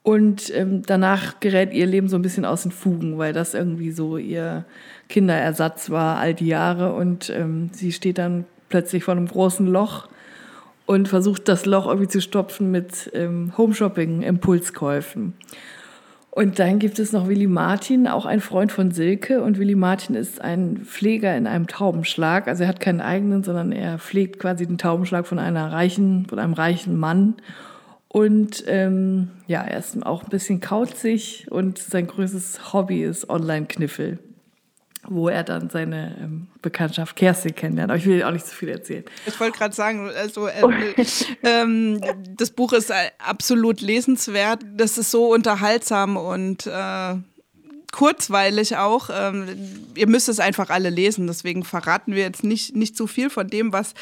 Und 0.02 0.50
ähm, 0.54 0.82
danach 0.86 1.40
gerät 1.40 1.74
ihr 1.74 1.86
Leben 1.86 2.08
so 2.08 2.16
ein 2.16 2.22
bisschen 2.22 2.46
aus 2.46 2.62
den 2.62 2.72
Fugen, 2.72 3.18
weil 3.18 3.32
das 3.32 3.52
irgendwie 3.52 3.90
so 3.90 4.16
ihr 4.16 4.64
Kinderersatz 5.08 5.90
war 5.90 6.18
all 6.18 6.34
die 6.34 6.46
Jahre. 6.46 6.94
Und 6.94 7.30
ähm, 7.30 7.70
sie 7.72 7.92
steht 7.92 8.18
dann 8.18 8.46
plötzlich 8.68 9.04
vor 9.04 9.12
einem 9.12 9.26
großen 9.26 9.66
Loch 9.66 10.08
und 10.86 11.06
versucht 11.06 11.48
das 11.48 11.66
Loch 11.66 11.86
irgendwie 11.86 12.08
zu 12.08 12.20
stopfen 12.20 12.70
mit 12.70 13.10
ähm, 13.14 13.52
Homeshopping, 13.58 14.22
Impulskäufen. 14.22 15.34
Und 16.30 16.60
dann 16.60 16.78
gibt 16.78 16.98
es 17.00 17.12
noch 17.12 17.28
Willi 17.28 17.48
Martin, 17.48 18.06
auch 18.06 18.24
ein 18.24 18.40
Freund 18.40 18.70
von 18.70 18.92
Silke. 18.92 19.42
Und 19.42 19.58
Willi 19.58 19.74
Martin 19.74 20.14
ist 20.14 20.40
ein 20.40 20.78
Pfleger 20.84 21.36
in 21.36 21.46
einem 21.46 21.66
Taubenschlag. 21.66 22.46
Also 22.46 22.62
er 22.62 22.68
hat 22.68 22.80
keinen 22.80 23.00
eigenen, 23.00 23.42
sondern 23.42 23.72
er 23.72 23.98
pflegt 23.98 24.38
quasi 24.38 24.66
den 24.66 24.78
Taubenschlag 24.78 25.26
von 25.26 25.40
einer 25.40 25.72
reichen, 25.72 26.26
von 26.26 26.38
einem 26.38 26.54
reichen 26.54 26.96
Mann. 26.96 27.34
Und 28.12 28.64
ähm, 28.66 29.30
ja, 29.46 29.62
er 29.62 29.78
ist 29.78 30.04
auch 30.04 30.24
ein 30.24 30.30
bisschen 30.30 30.60
kauzig 30.60 31.46
und 31.48 31.78
sein 31.78 32.08
größtes 32.08 32.72
Hobby 32.72 33.04
ist 33.04 33.30
Online-Kniffel 33.30 34.18
wo 35.08 35.28
er 35.28 35.44
dann 35.44 35.70
seine 35.70 36.16
ähm, 36.20 36.48
Bekanntschaft 36.60 37.16
Kerstin 37.16 37.54
kennenlernt. 37.54 37.90
Aber 37.90 37.98
ich 37.98 38.06
will 38.06 38.22
auch 38.22 38.32
nicht 38.32 38.46
zu 38.46 38.54
viel 38.54 38.68
erzählen. 38.68 39.04
Ich 39.26 39.38
wollte 39.40 39.56
gerade 39.56 39.74
sagen, 39.74 40.10
also 40.10 40.46
äh, 40.46 40.62
ähm, 41.42 42.00
das 42.36 42.50
Buch 42.50 42.72
ist 42.72 42.90
äh, 42.90 43.10
absolut 43.18 43.80
lesenswert. 43.80 44.60
Das 44.74 44.98
ist 44.98 45.10
so 45.10 45.32
unterhaltsam 45.32 46.16
und 46.16 46.66
äh, 46.66 47.14
kurzweilig 47.92 48.76
auch. 48.76 49.10
Ähm, 49.12 49.46
ihr 49.94 50.08
müsst 50.08 50.28
es 50.28 50.40
einfach 50.40 50.70
alle 50.70 50.90
lesen, 50.90 51.26
deswegen 51.26 51.64
verraten 51.64 52.14
wir 52.14 52.22
jetzt 52.22 52.44
nicht, 52.44 52.76
nicht 52.76 52.96
zu 52.96 53.06
viel 53.06 53.30
von 53.30 53.48
dem, 53.48 53.72
was, 53.72 53.94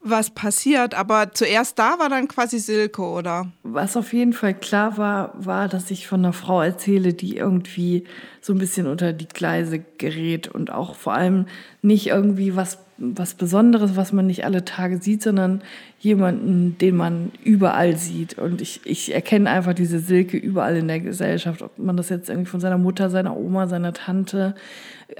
was 0.00 0.30
passiert. 0.30 0.94
Aber 0.94 1.32
zuerst 1.32 1.78
da 1.78 1.98
war 1.98 2.08
dann 2.08 2.28
quasi 2.28 2.58
Silke, 2.58 3.02
oder? 3.02 3.50
Was 3.62 3.96
auf 3.96 4.12
jeden 4.12 4.32
Fall 4.32 4.54
klar 4.54 4.96
war, 4.96 5.32
war, 5.36 5.68
dass 5.68 5.90
ich 5.90 6.06
von 6.06 6.20
einer 6.20 6.32
Frau 6.32 6.62
erzähle, 6.62 7.14
die 7.14 7.36
irgendwie 7.36 8.04
so 8.40 8.52
ein 8.52 8.58
bisschen 8.58 8.86
unter 8.86 9.12
die 9.12 9.28
Gleise 9.28 9.78
gerät 9.98 10.48
und 10.48 10.70
auch 10.70 10.94
vor 10.94 11.14
allem 11.14 11.46
nicht 11.82 12.06
irgendwie 12.06 12.56
was 12.56 12.85
was 12.98 13.34
Besonderes, 13.34 13.96
was 13.96 14.12
man 14.12 14.26
nicht 14.26 14.44
alle 14.44 14.64
Tage 14.64 14.98
sieht, 14.98 15.22
sondern 15.22 15.62
jemanden, 15.98 16.78
den 16.78 16.96
man 16.96 17.30
überall 17.44 17.96
sieht. 17.96 18.38
Und 18.38 18.60
ich, 18.60 18.80
ich 18.84 19.14
erkenne 19.14 19.50
einfach 19.50 19.74
diese 19.74 19.98
Silke 19.98 20.36
überall 20.36 20.76
in 20.76 20.88
der 20.88 21.00
Gesellschaft, 21.00 21.62
ob 21.62 21.78
man 21.78 21.96
das 21.96 22.08
jetzt 22.08 22.30
irgendwie 22.30 22.50
von 22.50 22.60
seiner 22.60 22.78
Mutter, 22.78 23.10
seiner 23.10 23.36
Oma, 23.36 23.66
seiner 23.66 23.92
Tante, 23.92 24.54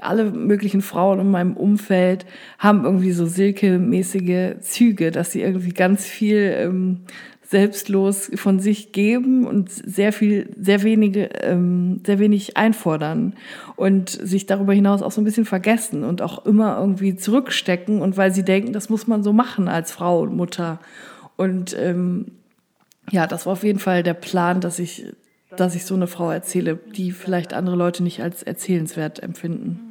alle 0.01 0.25
möglichen 0.31 0.81
Frauen 0.81 1.19
in 1.19 1.31
meinem 1.31 1.55
Umfeld 1.55 2.25
haben 2.57 2.83
irgendwie 2.83 3.11
so 3.11 3.25
Silke-mäßige 3.25 4.59
Züge, 4.61 5.11
dass 5.11 5.31
sie 5.31 5.41
irgendwie 5.41 5.71
ganz 5.71 6.05
viel 6.05 6.53
ähm, 6.57 7.01
selbstlos 7.49 8.29
von 8.35 8.59
sich 8.59 8.91
geben 8.91 9.47
und 9.47 9.71
sehr 9.71 10.11
viel, 10.11 10.53
sehr 10.59 10.83
wenige, 10.83 11.29
ähm, 11.41 12.01
sehr 12.05 12.19
wenig 12.19 12.57
einfordern 12.57 13.35
und 13.77 14.09
sich 14.09 14.45
darüber 14.45 14.73
hinaus 14.73 15.01
auch 15.01 15.11
so 15.11 15.21
ein 15.21 15.23
bisschen 15.23 15.45
vergessen 15.45 16.03
und 16.03 16.21
auch 16.21 16.45
immer 16.45 16.77
irgendwie 16.77 17.15
zurückstecken 17.15 18.01
und 18.01 18.17
weil 18.17 18.33
sie 18.33 18.43
denken, 18.43 18.73
das 18.73 18.89
muss 18.89 19.07
man 19.07 19.23
so 19.23 19.31
machen 19.31 19.69
als 19.69 19.91
Frau 19.91 20.21
und 20.21 20.35
Mutter. 20.35 20.79
Und 21.37 21.73
ähm, 21.79 22.33
ja, 23.11 23.27
das 23.27 23.45
war 23.45 23.53
auf 23.53 23.63
jeden 23.63 23.79
Fall 23.79 24.03
der 24.03 24.13
Plan, 24.13 24.59
dass 24.59 24.77
ich, 24.77 25.05
dass 25.55 25.73
ich 25.73 25.85
so 25.85 25.95
eine 25.95 26.07
Frau 26.07 26.29
erzähle, 26.29 26.77
die 26.97 27.11
vielleicht 27.11 27.53
andere 27.53 27.77
Leute 27.77 28.03
nicht 28.03 28.21
als 28.21 28.43
erzählenswert 28.43 29.23
empfinden. 29.23 29.86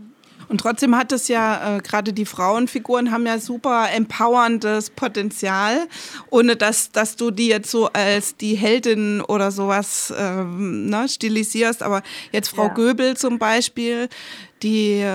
Und 0.48 0.60
trotzdem 0.60 0.96
hat 0.96 1.12
es 1.12 1.28
ja, 1.28 1.76
äh, 1.76 1.80
gerade 1.80 2.12
die 2.12 2.26
Frauenfiguren 2.26 3.10
haben 3.10 3.26
ja 3.26 3.38
super 3.38 3.88
empowerndes 3.94 4.90
Potenzial, 4.90 5.86
ohne 6.30 6.56
dass, 6.56 6.92
dass 6.92 7.16
du 7.16 7.30
die 7.30 7.48
jetzt 7.48 7.70
so 7.70 7.88
als 7.92 8.36
die 8.36 8.54
Heldin 8.54 9.20
oder 9.20 9.50
sowas 9.50 10.12
ähm, 10.16 10.86
ne, 10.88 11.08
stilisierst. 11.08 11.82
Aber 11.82 12.02
jetzt 12.32 12.48
Frau 12.48 12.68
ja. 12.68 12.74
Göbel 12.74 13.16
zum 13.16 13.38
Beispiel, 13.38 14.08
die, 14.62 15.06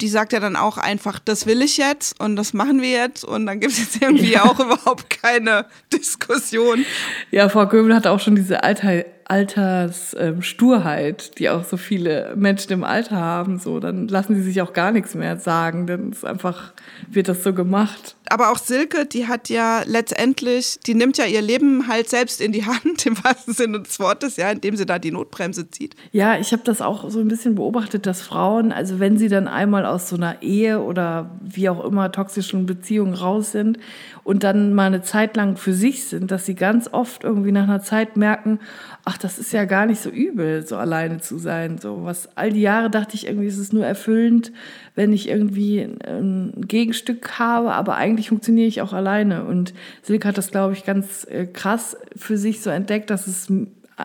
die 0.00 0.08
sagt 0.08 0.32
ja 0.32 0.40
dann 0.40 0.56
auch 0.56 0.78
einfach, 0.78 1.18
das 1.18 1.46
will 1.46 1.62
ich 1.62 1.76
jetzt 1.76 2.18
und 2.20 2.36
das 2.36 2.54
machen 2.54 2.80
wir 2.80 2.90
jetzt 2.90 3.24
und 3.24 3.46
dann 3.46 3.60
gibt 3.60 3.72
es 3.72 3.78
jetzt 3.78 4.02
irgendwie 4.02 4.32
ja. 4.32 4.44
auch 4.44 4.58
überhaupt 4.60 5.10
keine 5.22 5.66
Diskussion. 5.92 6.84
Ja, 7.30 7.48
Frau 7.48 7.66
Göbel 7.66 7.94
hat 7.94 8.06
auch 8.06 8.20
schon 8.20 8.36
diese 8.36 8.62
Alter, 8.62 9.04
Alterssturheit, 9.28 11.24
ähm, 11.24 11.34
die 11.36 11.50
auch 11.50 11.64
so 11.64 11.76
viele 11.76 12.32
Menschen 12.36 12.72
im 12.72 12.84
Alter 12.84 13.16
haben, 13.16 13.58
so, 13.58 13.80
dann 13.80 14.06
lassen 14.06 14.36
sie 14.36 14.42
sich 14.42 14.62
auch 14.62 14.72
gar 14.72 14.92
nichts 14.92 15.16
mehr 15.16 15.36
sagen, 15.36 15.88
denn 15.88 16.10
es 16.10 16.24
einfach 16.24 16.72
wird 17.10 17.28
das 17.28 17.42
so 17.42 17.52
gemacht. 17.52 18.14
Aber 18.28 18.50
auch 18.50 18.58
Silke, 18.58 19.04
die 19.06 19.26
hat 19.26 19.48
ja 19.48 19.82
letztendlich, 19.84 20.78
die 20.86 20.94
nimmt 20.94 21.18
ja 21.18 21.24
ihr 21.24 21.42
Leben 21.42 21.88
halt 21.88 22.08
selbst 22.08 22.40
in 22.40 22.52
die 22.52 22.64
Hand, 22.66 23.04
im 23.06 23.22
wahrsten 23.22 23.52
Sinne 23.52 23.80
des 23.80 23.98
Wortes, 23.98 24.36
ja, 24.36 24.50
indem 24.50 24.76
sie 24.76 24.86
da 24.86 25.00
die 25.00 25.10
Notbremse 25.10 25.70
zieht. 25.70 25.96
Ja, 26.12 26.38
ich 26.38 26.52
habe 26.52 26.62
das 26.64 26.80
auch 26.80 27.10
so 27.10 27.18
ein 27.18 27.28
bisschen 27.28 27.56
beobachtet, 27.56 28.06
dass 28.06 28.22
Frauen, 28.22 28.70
also 28.70 29.00
wenn 29.00 29.18
sie 29.18 29.28
dann 29.28 29.48
einmal 29.48 29.86
aus 29.86 30.08
so 30.08 30.16
einer 30.16 30.42
Ehe 30.42 30.80
oder 30.80 31.30
wie 31.42 31.68
auch 31.68 31.84
immer 31.84 32.12
toxischen 32.12 32.66
Beziehungen 32.66 33.14
raus 33.14 33.50
sind 33.52 33.78
und 34.22 34.44
dann 34.44 34.74
mal 34.74 34.86
eine 34.86 35.02
Zeit 35.02 35.36
lang 35.36 35.56
für 35.56 35.72
sich 35.72 36.04
sind, 36.04 36.30
dass 36.30 36.46
sie 36.46 36.54
ganz 36.54 36.88
oft 36.92 37.24
irgendwie 37.24 37.52
nach 37.52 37.64
einer 37.64 37.82
Zeit 37.82 38.16
merken, 38.16 38.60
ach 39.08 39.16
das 39.18 39.38
ist 39.38 39.52
ja 39.52 39.66
gar 39.66 39.86
nicht 39.86 40.02
so 40.02 40.10
übel, 40.10 40.66
so 40.66 40.76
alleine 40.76 41.18
zu 41.18 41.38
sein. 41.38 41.78
So 41.78 42.02
was 42.02 42.28
all 42.36 42.52
die 42.52 42.60
Jahre 42.60 42.90
dachte 42.90 43.14
ich 43.14 43.28
irgendwie, 43.28 43.46
es 43.46 43.56
ist 43.56 43.72
nur 43.72 43.86
erfüllend, 43.86 44.52
wenn 44.96 45.12
ich 45.12 45.28
irgendwie 45.28 45.88
ein 46.04 46.52
Gegenstück 46.66 47.38
habe, 47.38 47.72
aber 47.72 47.94
eigentlich 47.94 48.30
funktioniere 48.30 48.66
ich 48.66 48.82
auch 48.82 48.92
alleine. 48.92 49.44
Und 49.44 49.74
Silke 50.02 50.26
hat 50.26 50.38
das, 50.38 50.50
glaube 50.50 50.72
ich, 50.72 50.84
ganz 50.84 51.24
äh, 51.30 51.46
krass 51.46 51.96
für 52.16 52.36
sich 52.36 52.62
so 52.62 52.70
entdeckt, 52.70 53.10
dass 53.10 53.28
es 53.28 53.48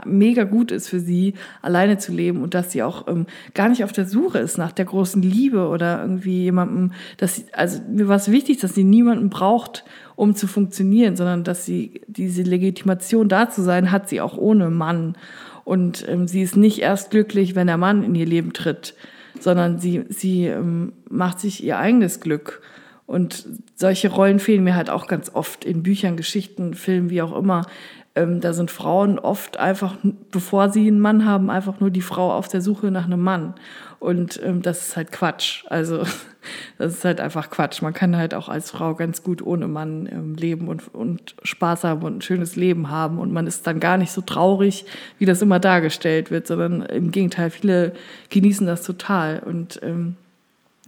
mega 0.05 0.45
gut 0.45 0.71
ist 0.71 0.87
für 0.87 0.99
sie, 0.99 1.33
alleine 1.61 1.97
zu 1.97 2.13
leben 2.13 2.41
und 2.41 2.53
dass 2.53 2.71
sie 2.71 2.81
auch 2.81 3.07
ähm, 3.07 3.25
gar 3.53 3.69
nicht 3.69 3.83
auf 3.83 3.91
der 3.91 4.05
Suche 4.05 4.39
ist 4.39 4.57
nach 4.57 4.71
der 4.71 4.85
großen 4.85 5.21
Liebe 5.21 5.67
oder 5.67 6.01
irgendwie 6.01 6.43
jemandem, 6.43 6.93
dass 7.17 7.35
sie, 7.35 7.45
also 7.51 7.81
mir 7.89 8.07
war 8.07 8.15
es 8.15 8.31
wichtig, 8.31 8.59
dass 8.59 8.73
sie 8.73 8.85
niemanden 8.85 9.29
braucht, 9.29 9.83
um 10.15 10.35
zu 10.35 10.47
funktionieren, 10.47 11.15
sondern 11.15 11.43
dass 11.43 11.65
sie 11.65 12.01
diese 12.07 12.43
Legitimation 12.43 13.27
da 13.27 13.49
zu 13.49 13.63
sein, 13.63 13.91
hat 13.91 14.07
sie 14.07 14.21
auch 14.21 14.37
ohne 14.37 14.69
Mann. 14.69 15.17
Und 15.65 16.07
ähm, 16.07 16.27
sie 16.27 16.41
ist 16.41 16.55
nicht 16.55 16.79
erst 16.79 17.11
glücklich, 17.11 17.55
wenn 17.55 17.67
der 17.67 17.77
Mann 17.77 18.03
in 18.03 18.15
ihr 18.15 18.25
Leben 18.25 18.53
tritt, 18.53 18.95
sondern 19.39 19.79
sie, 19.79 20.05
sie 20.09 20.45
ähm, 20.45 20.93
macht 21.09 21.39
sich 21.39 21.63
ihr 21.63 21.77
eigenes 21.77 22.19
Glück. 22.19 22.61
Und 23.05 23.45
solche 23.75 24.09
Rollen 24.09 24.39
fehlen 24.39 24.63
mir 24.63 24.75
halt 24.75 24.89
auch 24.89 25.07
ganz 25.07 25.31
oft 25.33 25.65
in 25.65 25.83
Büchern, 25.83 26.15
Geschichten, 26.15 26.75
Filmen, 26.75 27.09
wie 27.09 27.21
auch 27.21 27.37
immer. 27.37 27.65
Ähm, 28.13 28.41
da 28.41 28.51
sind 28.51 28.71
Frauen 28.71 29.19
oft 29.19 29.57
einfach, 29.57 29.95
bevor 30.31 30.69
sie 30.69 30.87
einen 30.87 30.99
Mann 30.99 31.25
haben, 31.25 31.49
einfach 31.49 31.79
nur 31.79 31.91
die 31.91 32.01
Frau 32.01 32.33
auf 32.33 32.49
der 32.49 32.61
Suche 32.61 32.91
nach 32.91 33.05
einem 33.05 33.21
Mann. 33.21 33.53
Und 33.99 34.41
ähm, 34.43 34.61
das 34.61 34.87
ist 34.87 34.97
halt 34.97 35.11
Quatsch. 35.11 35.63
Also 35.69 35.99
das 36.77 36.93
ist 36.93 37.05
halt 37.05 37.21
einfach 37.21 37.49
Quatsch. 37.49 37.81
Man 37.81 37.93
kann 37.93 38.17
halt 38.17 38.33
auch 38.33 38.49
als 38.49 38.71
Frau 38.71 38.95
ganz 38.95 39.23
gut 39.23 39.41
ohne 39.41 39.67
Mann 39.67 40.09
ähm, 40.11 40.35
leben 40.35 40.67
und, 40.67 40.93
und 40.93 41.35
Spaß 41.43 41.83
haben 41.85 42.01
und 42.01 42.17
ein 42.17 42.21
schönes 42.21 42.55
Leben 42.55 42.89
haben. 42.89 43.19
Und 43.19 43.31
man 43.31 43.47
ist 43.47 43.65
dann 43.67 43.79
gar 43.79 43.97
nicht 43.97 44.11
so 44.11 44.21
traurig, 44.21 44.85
wie 45.19 45.25
das 45.25 45.41
immer 45.41 45.59
dargestellt 45.59 46.31
wird, 46.31 46.47
sondern 46.47 46.81
im 46.81 47.11
Gegenteil, 47.11 47.49
viele 47.49 47.93
genießen 48.29 48.67
das 48.67 48.83
total. 48.83 49.41
Und 49.45 49.79
ähm, 49.83 50.17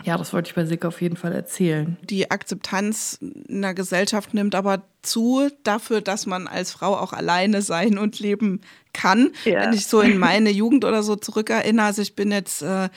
ja, 0.03 0.17
das 0.17 0.33
wollte 0.33 0.49
ich 0.49 0.55
bei 0.55 0.65
Sick 0.65 0.85
auf 0.85 1.01
jeden 1.01 1.17
Fall 1.17 1.33
erzählen. 1.33 1.97
Die 2.01 2.29
Akzeptanz 2.29 3.19
in 3.21 3.61
der 3.61 3.73
Gesellschaft 3.73 4.33
nimmt 4.33 4.55
aber 4.55 4.83
zu 5.01 5.49
dafür, 5.63 6.01
dass 6.01 6.25
man 6.25 6.47
als 6.47 6.71
Frau 6.71 6.95
auch 6.95 7.13
alleine 7.13 7.61
sein 7.61 7.97
und 7.97 8.19
leben 8.19 8.61
kann. 8.93 9.31
Ja. 9.45 9.61
Wenn 9.61 9.73
ich 9.73 9.87
so 9.87 10.01
in 10.01 10.17
meine 10.17 10.49
Jugend 10.49 10.85
oder 10.85 11.03
so 11.03 11.15
zurückerinnere, 11.15 11.85
also 11.85 12.01
ich 12.01 12.15
bin 12.15 12.31
jetzt 12.31 12.61
äh, 12.61 12.89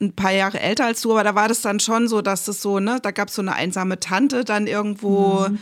ein 0.00 0.12
paar 0.12 0.32
Jahre 0.32 0.60
älter 0.60 0.86
als 0.86 1.02
du, 1.02 1.12
aber 1.12 1.24
da 1.24 1.34
war 1.34 1.48
das 1.48 1.60
dann 1.60 1.80
schon 1.80 2.08
so, 2.08 2.22
dass 2.22 2.44
das 2.44 2.60
so, 2.60 2.80
ne, 2.80 2.98
da 3.02 3.10
gab 3.10 3.28
es 3.28 3.34
so 3.34 3.42
eine 3.42 3.54
einsame 3.54 4.00
Tante 4.00 4.44
dann 4.44 4.66
irgendwo. 4.66 5.46
Mhm 5.48 5.58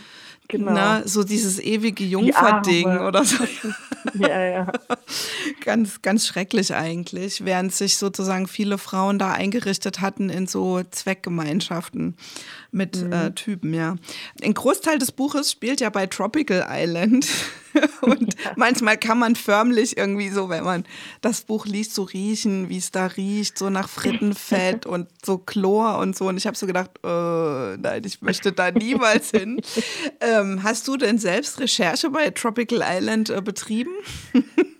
Genau. 0.49 0.73
Na, 0.73 1.09
so 1.09 1.25
dieses 1.25 1.59
ewige 1.59 2.05
Jungferding 2.05 2.99
oder 3.01 3.25
so. 3.25 3.45
ja, 4.15 4.45
ja. 4.45 4.73
ganz, 5.65 6.03
ganz 6.03 6.27
schrecklich 6.27 6.75
eigentlich, 6.75 7.45
während 7.45 7.75
sich 7.75 7.97
sozusagen 7.97 8.47
viele 8.47 8.77
Frauen 8.77 9.19
da 9.19 9.33
eingerichtet 9.33 10.01
hatten 10.01 10.29
in 10.29 10.47
so 10.47 10.83
Zweckgemeinschaften 10.91 12.17
mit 12.75 13.03
mhm. 13.03 13.13
äh, 13.13 13.31
Typen, 13.31 13.73
ja. 13.73 13.97
Ein 14.43 14.55
Großteil 14.55 14.99
des 14.99 15.13
Buches 15.13 15.53
spielt 15.53 15.81
ja 15.81 15.91
bei 15.91 16.07
Tropical 16.07 16.67
Island. 16.69 17.27
und 18.03 18.35
ja. 18.35 18.53
manchmal 18.57 18.97
kann 18.97 19.19
man 19.19 19.37
förmlich 19.37 19.97
irgendwie 19.97 20.29
so, 20.29 20.49
wenn 20.49 20.65
man 20.65 20.85
das 21.21 21.43
Buch 21.43 21.67
liest, 21.67 21.95
so 21.95 22.03
riechen, 22.03 22.69
wie 22.69 22.79
es 22.79 22.91
da 22.91 23.07
riecht, 23.07 23.59
so 23.59 23.71
nach 23.71 23.89
Frittenfett 23.89 24.87
und 24.87 25.09
so 25.25 25.39
Chlor 25.39 25.99
und 25.99 26.17
so. 26.17 26.29
Und 26.29 26.37
ich 26.37 26.47
habe 26.47 26.57
so 26.57 26.67
gedacht, 26.67 26.91
äh, 27.05 27.77
nein, 27.77 28.03
ich 28.05 28.23
möchte 28.23 28.53
da 28.53 28.71
niemals 28.71 29.31
hin. 29.31 29.61
Ähm, 30.21 30.63
hast 30.63 30.89
du 30.89 30.97
denn 30.97 31.19
selbst 31.19 31.61
Recherche 31.61 32.09
bei 32.11 32.31
Tropical 32.31 32.83
Island 32.83 33.31
äh, 33.31 33.41
betrieben? 33.43 33.91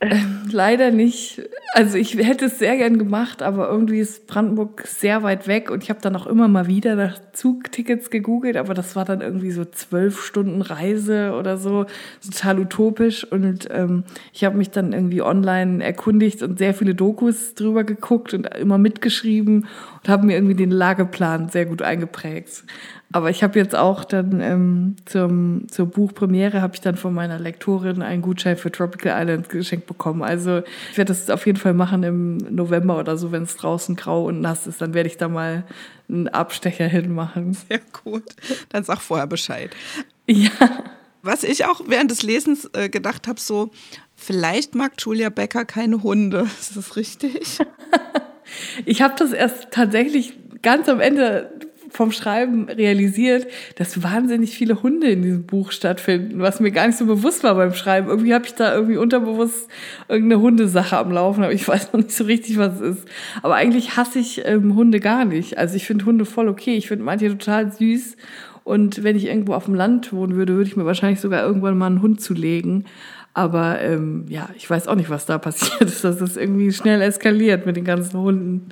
ähm, 0.01 0.49
leider 0.51 0.91
nicht. 0.91 1.43
Also 1.77 1.99
ich 1.99 2.15
hätte 2.17 2.45
es 2.45 2.61
sehr 2.61 2.77
gern 2.77 2.99
gemacht, 2.99 3.43
aber 3.43 3.69
irgendwie 3.69 3.99
ist 3.99 4.29
Brandenburg 4.29 4.87
sehr 4.87 5.25
weit 5.25 5.49
weg 5.49 5.73
und 5.73 5.83
ich 5.83 5.91
habe 5.91 6.01
dann 6.01 6.15
auch 6.15 6.29
immer 6.29 6.47
mal 6.47 6.69
wieder 6.69 6.95
nach 6.95 7.19
Zugtickets 7.33 8.11
gegoogelt, 8.11 8.57
aber 8.57 8.75
das 8.75 8.95
war 8.95 9.05
dann 9.05 9.21
irgendwie 9.21 9.51
so 9.51 9.65
zwölf 9.65 10.23
Stunden 10.23 10.63
Reise 10.63 11.33
oder 11.33 11.57
so, 11.57 11.87
total 12.25 12.61
utopisch. 12.61 13.25
Und 13.25 13.67
ähm, 13.73 14.05
ich 14.33 14.45
habe 14.45 14.57
mich 14.57 14.71
dann 14.71 14.93
irgendwie 14.93 15.21
online 15.21 15.83
erkundigt 15.83 16.45
und 16.45 16.61
sehr 16.61 16.75
viele 16.75 16.95
Dokus 16.95 17.55
drüber 17.55 17.83
geguckt 17.83 18.35
und 18.35 18.47
immer 18.55 18.79
mitgeschrieben 18.79 19.67
und 20.01 20.09
habe 20.09 20.27
mir 20.27 20.35
irgendwie 20.35 20.55
den 20.55 20.71
Lageplan 20.71 21.49
sehr 21.49 21.67
gut 21.67 21.83
eingeprägt. 21.83 22.63
Aber 23.15 23.31
ich 23.31 23.45
habe 23.45 23.61
jetzt 23.61 23.77
auch 23.77 24.03
dann 24.03 24.41
ähm, 24.41 24.97
zum, 25.05 25.69
zur 25.69 25.87
Buchpremiere 25.87 26.61
habe 26.61 26.75
ich 26.75 26.81
dann 26.81 26.97
von 26.97 27.15
meiner 27.15 27.39
Lektorin 27.39 28.03
einen 28.03 28.23
Gutschein 28.23 28.57
für 28.57 28.73
Tropical 28.73 29.13
Island 29.17 29.49
geschenkt 29.49 29.87
bekommen. 29.87 30.25
Also 30.25 30.63
ich 30.91 30.99
werde 30.99 31.13
das 31.13 31.31
auf 31.31 31.47
jeden 31.47 31.61
Fall 31.61 31.75
machen 31.75 32.03
im 32.03 32.39
November 32.39 32.99
oder 32.99 33.17
so, 33.17 33.31
wenn 33.31 33.45
es 33.45 33.57
draußen 33.57 33.95
grau 33.95 34.25
und 34.25 34.41
nass 34.41 34.67
ist, 34.67 34.81
dann 34.81 34.95
werde 34.95 35.09
ich 35.09 35.17
da 35.17 35.29
mal 35.29 35.63
einen 36.09 36.27
Abstecher 36.27 36.89
hinmachen. 36.89 37.53
Sehr 37.53 37.81
gut. 38.03 38.25
Dann 38.71 38.83
sag 38.83 39.01
vorher 39.01 39.29
Bescheid. 39.29 39.71
Ja. 40.27 40.51
Was 41.23 41.45
ich 41.45 41.67
auch 41.67 41.83
während 41.87 42.11
des 42.11 42.25
Lesens 42.25 42.69
äh, 42.73 42.89
gedacht 42.89 43.29
habe, 43.29 43.39
so, 43.39 43.71
vielleicht 44.17 44.75
mag 44.75 44.95
Julia 44.99 45.29
Becker 45.29 45.65
keine 45.65 46.03
Hunde. 46.03 46.49
Ist 46.61 46.77
das 46.77 46.97
richtig? 46.97 47.59
ich 48.85 49.03
habe 49.03 49.15
das 49.17 49.33
erst 49.33 49.71
tatsächlich 49.71 50.37
ganz 50.63 50.89
am 50.89 50.99
Ende 50.99 51.53
vom 51.95 52.11
Schreiben 52.11 52.69
realisiert, 52.69 53.47
dass 53.77 54.03
wahnsinnig 54.03 54.57
viele 54.57 54.83
Hunde 54.83 55.09
in 55.09 55.23
diesem 55.23 55.47
Buch 55.47 55.71
stattfinden, 55.71 56.41
was 56.41 56.59
mir 56.59 56.73
gar 56.73 56.89
nicht 56.89 56.99
so 56.99 57.07
bewusst 57.07 57.45
war 57.45 57.55
beim 57.55 57.73
Schreiben. 57.73 58.09
Irgendwie 58.09 58.35
habe 58.35 58.45
ich 58.47 58.55
da 58.55 58.75
irgendwie 58.75 58.97
unterbewusst 58.97 59.69
irgendeine 60.09 60.43
Hundesache 60.43 60.97
am 60.97 61.13
Laufen, 61.13 61.45
aber 61.45 61.53
ich 61.53 61.67
weiß 61.69 61.93
noch 61.93 62.01
nicht 62.01 62.13
so 62.13 62.25
richtig, 62.25 62.59
was 62.59 62.81
es 62.81 62.99
ist. 62.99 63.09
Aber 63.43 63.55
eigentlich 63.55 63.97
hasse 63.97 64.19
ich 64.19 64.43
ähm, 64.45 64.75
Hunde 64.75 64.99
gar 64.99 65.25
nicht. 65.25 65.57
Also 65.57 65.77
ich 65.77 65.87
finde 65.87 66.05
Hunde 66.05 66.25
voll 66.25 66.49
okay. 66.49 66.75
Ich 66.75 66.89
finde 66.89 67.05
manche 67.05 67.29
total 67.29 67.73
süß. 67.73 68.17
Und 68.65 69.05
wenn 69.05 69.15
ich 69.15 69.27
irgendwo 69.27 69.55
auf 69.55 69.67
dem 69.67 69.75
Land 69.75 70.13
wohnen 70.13 70.35
würde, 70.37 70.55
würde 70.55 70.69
ich 70.69 70.77
mir 70.77 70.87
wahrscheinlich 70.87 71.21
sogar 71.21 71.45
irgendwann 71.45 71.79
mal 71.79 71.87
einen 71.87 72.03
Hund 72.03 72.21
zulegen. 72.21 72.87
Aber 73.37 73.81
ähm, 73.81 74.27
ja, 74.29 74.49
ich 74.55 74.71
weiß 74.71 74.87
auch 74.87 74.95
nicht, 74.95 75.11
was 75.11 75.27
da 75.27 75.39
passiert 75.39 75.83
ist. 75.83 76.05
Das 76.05 76.21
ist 76.21 76.37
irgendwie 76.37 76.73
schnell 76.73 77.03
eskaliert 77.03 77.67
mit 77.67 77.77
den 77.77 77.85
ganzen 77.85 78.19
Hunden. 78.19 78.69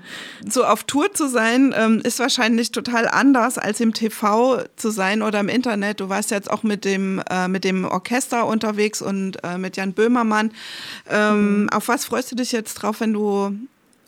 So 0.48 0.64
auf 0.64 0.84
Tour 0.84 1.12
zu 1.12 1.28
sein, 1.28 1.74
ähm, 1.76 2.00
ist 2.04 2.20
wahrscheinlich 2.20 2.70
total 2.70 3.08
anders 3.08 3.58
als 3.58 3.80
im 3.80 3.92
TV 3.92 4.62
zu 4.76 4.90
sein 4.90 5.22
oder 5.22 5.40
im 5.40 5.48
Internet. 5.48 5.98
Du 5.98 6.08
warst 6.08 6.30
jetzt 6.30 6.48
auch 6.48 6.62
mit 6.62 6.84
dem, 6.84 7.20
äh, 7.28 7.48
mit 7.48 7.64
dem 7.64 7.84
Orchester 7.84 8.46
unterwegs 8.46 9.02
und 9.02 9.42
äh, 9.42 9.58
mit 9.58 9.76
Jan 9.76 9.94
Böhmermann. 9.94 10.52
Ähm, 11.10 11.62
mhm. 11.62 11.70
Auf 11.70 11.88
was 11.88 12.04
freust 12.04 12.30
du 12.30 12.36
dich 12.36 12.52
jetzt 12.52 12.74
drauf, 12.74 13.00
wenn 13.00 13.12
du 13.12 13.52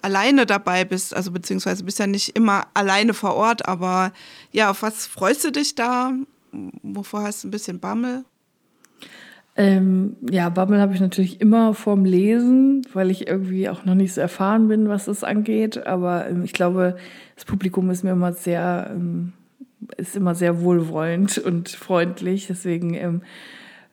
alleine 0.02 0.46
dabei 0.46 0.84
bist? 0.84 1.16
Also 1.16 1.32
beziehungsweise 1.32 1.82
bist 1.82 1.98
ja 1.98 2.06
nicht 2.06 2.36
immer 2.36 2.68
alleine 2.74 3.12
vor 3.12 3.34
Ort, 3.34 3.66
aber 3.66 4.12
ja, 4.52 4.70
auf 4.70 4.82
was 4.82 5.08
freust 5.08 5.42
du 5.42 5.50
dich 5.50 5.74
da? 5.74 6.12
Wovor 6.84 7.24
hast 7.24 7.42
du 7.42 7.48
ein 7.48 7.50
bisschen 7.50 7.80
Bammel? 7.80 8.24
Ähm, 9.56 10.16
ja, 10.30 10.48
Bubble 10.48 10.80
habe 10.80 10.94
ich 10.94 11.00
natürlich 11.00 11.40
immer 11.40 11.74
vorm 11.74 12.04
Lesen, 12.04 12.82
weil 12.92 13.10
ich 13.10 13.28
irgendwie 13.28 13.68
auch 13.68 13.84
noch 13.84 13.94
nicht 13.94 14.12
so 14.12 14.20
erfahren 14.20 14.66
bin, 14.66 14.88
was 14.88 15.04
das 15.04 15.22
angeht. 15.22 15.86
Aber 15.86 16.28
ähm, 16.28 16.42
ich 16.44 16.52
glaube, 16.52 16.96
das 17.36 17.44
Publikum 17.44 17.88
ist 17.90 18.02
mir 18.02 18.12
immer 18.12 18.32
sehr, 18.32 18.90
ähm, 18.90 19.32
ist 19.96 20.16
immer 20.16 20.34
sehr 20.34 20.60
wohlwollend 20.62 21.38
und 21.38 21.68
freundlich. 21.68 22.48
Deswegen 22.48 22.94
ähm, 22.94 23.22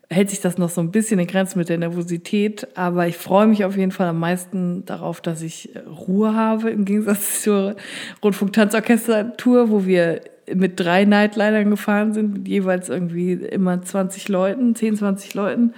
hält 0.10 0.32
sich 0.32 0.42
das 0.42 0.58
noch 0.58 0.70
so 0.70 0.82
ein 0.82 0.92
bisschen 0.92 1.20
in 1.20 1.28
Grenzen 1.28 1.60
mit 1.60 1.70
der 1.70 1.78
Nervosität. 1.78 2.68
Aber 2.76 3.08
ich 3.08 3.18
freue 3.18 3.46
mich 3.46 3.64
auf 3.64 3.78
jeden 3.78 3.92
Fall 3.92 4.08
am 4.08 4.20
meisten 4.20 4.84
darauf, 4.86 5.22
dass 5.22 5.44
ich 5.44 5.70
Ruhe 6.08 6.34
habe, 6.34 6.72
im 6.72 6.86
Gegensatz 6.86 7.42
zur 7.44 7.76
Rundfunk-Tanzorchester-Tour, 8.24 9.70
wo 9.70 9.86
wir 9.86 10.22
mit 10.56 10.80
drei 10.80 11.06
Nightlinern 11.06 11.70
gefahren 11.70 12.14
sind, 12.14 12.34
mit 12.34 12.48
jeweils 12.48 12.90
irgendwie 12.90 13.34
immer 13.34 13.82
20 13.82 14.28
Leuten, 14.30 14.76
10, 14.76 14.98
20 14.98 15.34
Leuten. 15.34 15.74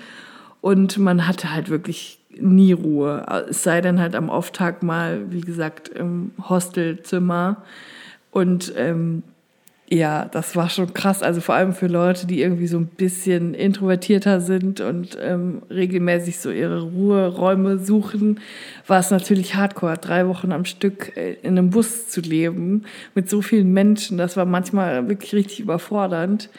Und 0.62 0.98
man 0.98 1.28
hatte 1.28 1.54
halt 1.54 1.70
wirklich 1.70 2.20
nie 2.40 2.74
Ruhe. 2.74 3.26
Es 3.50 3.64
sei 3.64 3.82
denn 3.82 4.00
halt 4.00 4.16
am 4.16 4.30
Auftag 4.30 4.84
mal, 4.84 5.32
wie 5.32 5.42
gesagt, 5.42 5.90
im 5.90 6.32
Hostelzimmer. 6.50 7.64
Und 8.32 8.74
ähm, 8.78 9.24
ja, 9.94 10.26
das 10.26 10.56
war 10.56 10.70
schon 10.70 10.92
krass. 10.96 11.22
Also 11.22 11.40
vor 11.40 11.54
allem 11.54 11.74
für 11.74 11.86
Leute, 11.86 12.26
die 12.26 12.42
irgendwie 12.42 12.66
so 12.66 12.80
ein 12.80 12.88
bisschen 12.88 13.54
introvertierter 13.54 14.42
sind 14.42 14.82
und 14.82 15.16
ähm, 15.22 15.62
regelmäßig 15.70 16.40
so 16.40 16.50
ihre 16.50 16.82
Ruheräume 16.82 17.78
suchen, 17.78 18.40
war 18.88 19.00
es 19.00 19.12
natürlich 19.12 19.54
hardcore, 19.54 20.00
drei 20.00 20.28
Wochen 20.28 20.52
am 20.52 20.66
Stück 20.66 21.16
äh, 21.16 21.34
in 21.44 21.60
einem 21.60 21.70
Bus 21.70 22.10
zu 22.10 22.22
leben 22.22 22.86
mit 23.14 23.30
so 23.30 23.44
vielen 23.44 23.72
Menschen. 23.72 24.18
Das 24.18 24.36
war 24.36 24.46
manchmal 24.46 25.08
wirklich 25.10 25.36
richtig 25.36 25.60
überfordernd. 25.60 26.50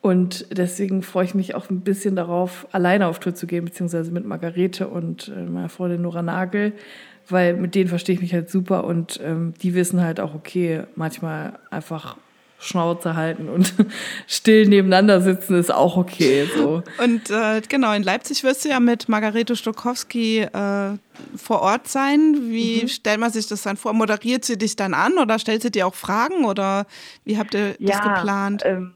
Und 0.00 0.46
deswegen 0.56 1.02
freue 1.02 1.26
ich 1.26 1.34
mich 1.34 1.54
auch 1.54 1.68
ein 1.68 1.82
bisschen 1.82 2.16
darauf, 2.16 2.68
alleine 2.72 3.08
auf 3.08 3.18
Tour 3.20 3.34
zu 3.34 3.46
gehen, 3.46 3.66
beziehungsweise 3.66 4.10
mit 4.12 4.24
Margarete 4.24 4.88
und 4.88 5.30
äh, 5.36 5.42
meiner 5.42 5.68
Freundin 5.68 6.00
Nora 6.00 6.22
Nagel, 6.22 6.72
weil 7.28 7.52
mit 7.54 7.74
denen 7.74 7.88
verstehe 7.90 8.14
ich 8.14 8.22
mich 8.22 8.32
halt 8.32 8.48
super 8.48 8.84
und 8.84 9.20
ähm, 9.22 9.52
die 9.60 9.74
wissen 9.74 10.00
halt 10.00 10.20
auch, 10.20 10.34
okay, 10.34 10.84
manchmal 10.94 11.58
einfach 11.70 12.16
Schnauze 12.60 13.14
halten 13.14 13.48
und 13.48 13.72
still 14.26 14.66
nebeneinander 14.66 15.20
sitzen 15.20 15.56
ist 15.56 15.72
auch 15.72 15.96
okay. 15.96 16.48
So. 16.56 16.82
Und 17.02 17.30
äh, 17.30 17.60
genau, 17.68 17.92
in 17.92 18.02
Leipzig 18.02 18.42
wirst 18.42 18.64
du 18.64 18.68
ja 18.68 18.80
mit 18.80 19.08
Margarete 19.08 19.54
Stokowski 19.54 20.40
äh, 20.40 20.98
vor 21.36 21.60
Ort 21.62 21.86
sein. 21.86 22.36
Wie 22.48 22.82
mhm. 22.82 22.88
stellt 22.88 23.20
man 23.20 23.30
sich 23.30 23.46
das 23.46 23.62
dann 23.62 23.76
vor? 23.76 23.92
Moderiert 23.92 24.44
sie 24.44 24.58
dich 24.58 24.74
dann 24.74 24.92
an 24.92 25.18
oder 25.18 25.38
stellt 25.38 25.62
sie 25.62 25.70
dir 25.70 25.86
auch 25.86 25.94
Fragen 25.94 26.44
oder 26.44 26.86
wie 27.24 27.38
habt 27.38 27.54
ihr 27.54 27.76
ja, 27.78 27.96
das 27.96 28.02
geplant? 28.02 28.62
Ähm, 28.64 28.94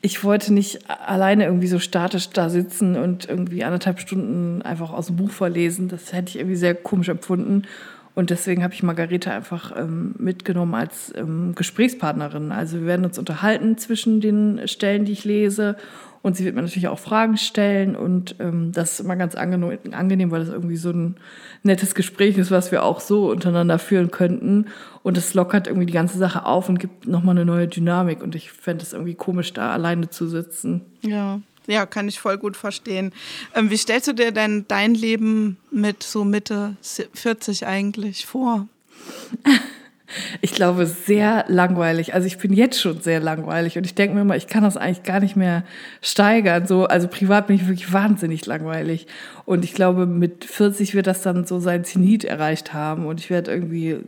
ich 0.00 0.22
wollte 0.22 0.52
nicht 0.52 0.88
alleine 0.88 1.44
irgendwie 1.44 1.66
so 1.66 1.78
statisch 1.78 2.30
da 2.30 2.50
sitzen 2.50 2.96
und 2.96 3.28
irgendwie 3.28 3.64
anderthalb 3.64 4.00
Stunden 4.00 4.62
einfach 4.62 4.92
aus 4.92 5.06
dem 5.06 5.16
Buch 5.16 5.30
vorlesen. 5.30 5.88
Das 5.88 6.12
hätte 6.12 6.30
ich 6.30 6.36
irgendwie 6.36 6.56
sehr 6.56 6.74
komisch 6.74 7.08
empfunden. 7.08 7.64
Und 8.18 8.30
deswegen 8.30 8.64
habe 8.64 8.74
ich 8.74 8.82
Margarete 8.82 9.30
einfach 9.30 9.72
ähm, 9.76 10.16
mitgenommen 10.18 10.74
als 10.74 11.12
ähm, 11.16 11.54
Gesprächspartnerin. 11.54 12.50
Also 12.50 12.80
wir 12.80 12.86
werden 12.86 13.04
uns 13.04 13.16
unterhalten 13.16 13.78
zwischen 13.78 14.20
den 14.20 14.66
Stellen, 14.66 15.04
die 15.04 15.12
ich 15.12 15.24
lese. 15.24 15.76
Und 16.20 16.36
sie 16.36 16.44
wird 16.44 16.56
mir 16.56 16.62
natürlich 16.62 16.88
auch 16.88 16.98
Fragen 16.98 17.36
stellen. 17.36 17.94
Und 17.94 18.34
ähm, 18.40 18.72
das 18.72 18.94
ist 18.94 19.00
immer 19.04 19.14
ganz 19.14 19.36
angenehm, 19.36 20.32
weil 20.32 20.40
das 20.40 20.48
irgendwie 20.48 20.76
so 20.76 20.90
ein 20.90 21.14
nettes 21.62 21.94
Gespräch 21.94 22.36
ist, 22.38 22.50
was 22.50 22.72
wir 22.72 22.82
auch 22.82 22.98
so 22.98 23.30
untereinander 23.30 23.78
führen 23.78 24.10
könnten. 24.10 24.66
Und 25.04 25.16
es 25.16 25.34
lockert 25.34 25.68
irgendwie 25.68 25.86
die 25.86 25.92
ganze 25.92 26.18
Sache 26.18 26.44
auf 26.44 26.68
und 26.68 26.80
gibt 26.80 27.06
nochmal 27.06 27.36
eine 27.36 27.44
neue 27.44 27.68
Dynamik. 27.68 28.20
Und 28.20 28.34
ich 28.34 28.50
fände 28.50 28.82
es 28.82 28.94
irgendwie 28.94 29.14
komisch, 29.14 29.52
da 29.52 29.70
alleine 29.70 30.10
zu 30.10 30.26
sitzen. 30.26 30.80
Ja, 31.02 31.38
ja, 31.68 31.86
kann 31.86 32.08
ich 32.08 32.18
voll 32.18 32.38
gut 32.38 32.56
verstehen. 32.56 33.12
Ähm, 33.54 33.70
wie 33.70 33.76
stellst 33.76 34.08
du 34.08 34.12
dir 34.14 34.32
denn 34.32 34.64
dein 34.68 34.94
Leben 34.94 35.58
mit 35.70 36.02
so 36.02 36.24
Mitte 36.24 36.76
40 36.82 37.66
eigentlich 37.66 38.26
vor? 38.26 38.66
Ich 40.40 40.52
glaube, 40.52 40.86
sehr 40.86 41.44
langweilig. 41.48 42.14
Also 42.14 42.26
ich 42.26 42.38
bin 42.38 42.52
jetzt 42.54 42.80
schon 42.80 43.02
sehr 43.02 43.20
langweilig 43.20 43.76
und 43.76 43.84
ich 43.84 43.94
denke 43.94 44.14
mir 44.14 44.22
immer, 44.22 44.36
ich 44.36 44.46
kann 44.46 44.62
das 44.62 44.78
eigentlich 44.78 45.02
gar 45.02 45.20
nicht 45.20 45.36
mehr 45.36 45.64
steigern. 46.00 46.66
So, 46.66 46.86
also 46.86 47.08
privat 47.08 47.46
bin 47.46 47.56
ich 47.56 47.68
wirklich 47.68 47.92
wahnsinnig 47.92 48.46
langweilig. 48.46 49.06
Und 49.44 49.64
ich 49.64 49.74
glaube, 49.74 50.06
mit 50.06 50.46
40 50.46 50.94
wird 50.94 51.06
das 51.06 51.20
dann 51.20 51.46
so 51.46 51.60
sein 51.60 51.84
Zenit 51.84 52.24
erreicht 52.24 52.72
haben 52.72 53.04
und 53.06 53.20
ich 53.20 53.28
werde 53.28 53.50
irgendwie 53.50 53.98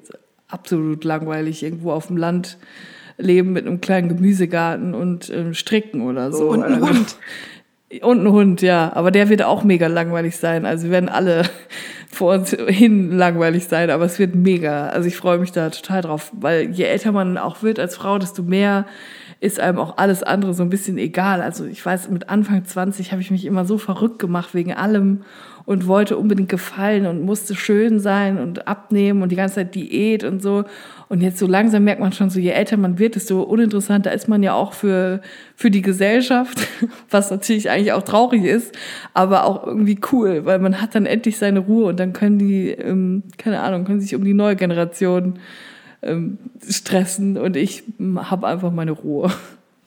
absolut 0.49 1.05
langweilig 1.05 1.63
irgendwo 1.63 1.93
auf 1.93 2.07
dem 2.07 2.17
Land 2.17 2.57
leben 3.21 3.53
mit 3.53 3.67
einem 3.67 3.81
kleinen 3.81 4.09
Gemüsegarten 4.09 4.95
und 4.95 5.31
ähm, 5.31 5.55
stricken 5.55 6.03
oder 6.03 6.33
so. 6.33 6.49
Und 6.51 6.63
ein 6.63 6.75
also, 6.75 6.89
Hund. 6.89 7.17
Und 8.03 8.23
ein 8.23 8.31
Hund, 8.31 8.63
ja. 8.63 8.93
Aber 8.95 9.11
der 9.11 9.29
wird 9.31 9.43
auch 9.43 9.65
mega 9.65 9.89
langweilig 9.89 10.37
sein. 10.37 10.65
Also 10.65 10.85
wir 10.85 10.91
werden 10.93 11.09
alle 11.09 11.43
vor 12.09 12.35
uns 12.35 12.51
hin 12.51 13.11
langweilig 13.11 13.67
sein, 13.67 13.91
aber 13.91 14.05
es 14.05 14.21
wird 14.21 14.37
mega. 14.37 14.87
Also 14.91 15.09
ich 15.09 15.17
freue 15.17 15.39
mich 15.39 15.51
da 15.51 15.71
total 15.71 16.03
drauf, 16.03 16.31
weil 16.39 16.71
je 16.71 16.85
älter 16.85 17.11
man 17.11 17.37
auch 17.37 17.65
wird 17.65 17.81
als 17.81 17.97
Frau, 17.97 18.19
desto 18.19 18.45
mehr 18.45 18.87
ist 19.41 19.59
einem 19.59 19.79
auch 19.79 19.97
alles 19.97 20.23
andere 20.23 20.55
so 20.55 20.63
ein 20.63 20.71
bisschen 20.71 20.99
egal. 20.99 21.43
Also 21.43 21.65
ich 21.65 21.85
weiß, 21.85 22.11
mit 22.11 22.29
Anfang 22.29 22.65
20 22.65 23.11
habe 23.11 23.23
ich 23.23 23.31
mich 23.31 23.45
immer 23.45 23.65
so 23.65 23.79
verrückt 23.79 24.19
gemacht 24.19 24.55
wegen 24.55 24.75
allem 24.75 25.23
und 25.71 25.87
wollte 25.87 26.17
unbedingt 26.17 26.49
gefallen 26.49 27.07
und 27.07 27.23
musste 27.23 27.55
schön 27.55 28.01
sein 28.01 28.39
und 28.39 28.67
abnehmen 28.67 29.23
und 29.23 29.31
die 29.31 29.37
ganze 29.37 29.55
Zeit 29.55 29.77
Diät 29.77 30.25
und 30.25 30.43
so. 30.43 30.65
Und 31.09 31.21
jetzt 31.21 31.39
so 31.39 31.47
langsam 31.47 31.85
merkt 31.85 32.01
man 32.01 32.13
schon 32.13 32.29
so, 32.29 32.41
je 32.41 32.51
älter 32.51 32.77
man 32.77 32.99
wird, 32.99 33.15
desto 33.15 33.41
uninteressanter 33.43 34.13
ist 34.13 34.27
man 34.27 34.43
ja 34.43 34.53
auch 34.53 34.73
für, 34.73 35.21
für 35.55 35.71
die 35.71 35.81
Gesellschaft, 35.81 36.67
was 37.09 37.31
natürlich 37.31 37.71
eigentlich 37.71 37.93
auch 37.93 38.03
traurig 38.03 38.43
ist, 38.43 38.77
aber 39.15 39.45
auch 39.45 39.65
irgendwie 39.65 40.01
cool, 40.11 40.45
weil 40.45 40.59
man 40.59 40.83
hat 40.83 40.97
dann 40.97 41.07
endlich 41.07 41.39
seine 41.39 41.61
Ruhe 41.61 41.85
und 41.85 42.01
dann 42.01 42.15
können 42.15 42.41
die, 42.41 42.71
ähm, 42.71 43.23
keine 43.39 43.61
Ahnung, 43.61 43.85
können 43.85 44.01
sich 44.01 44.17
um 44.17 44.25
die 44.25 44.35
neue 44.35 44.57
Generation 44.57 45.39
ähm, 46.03 46.39
stressen 46.69 47.39
und 47.39 47.57
ich 47.57 47.85
habe 48.17 48.49
einfach 48.49 48.73
meine 48.73 48.91
Ruhe. 48.91 49.31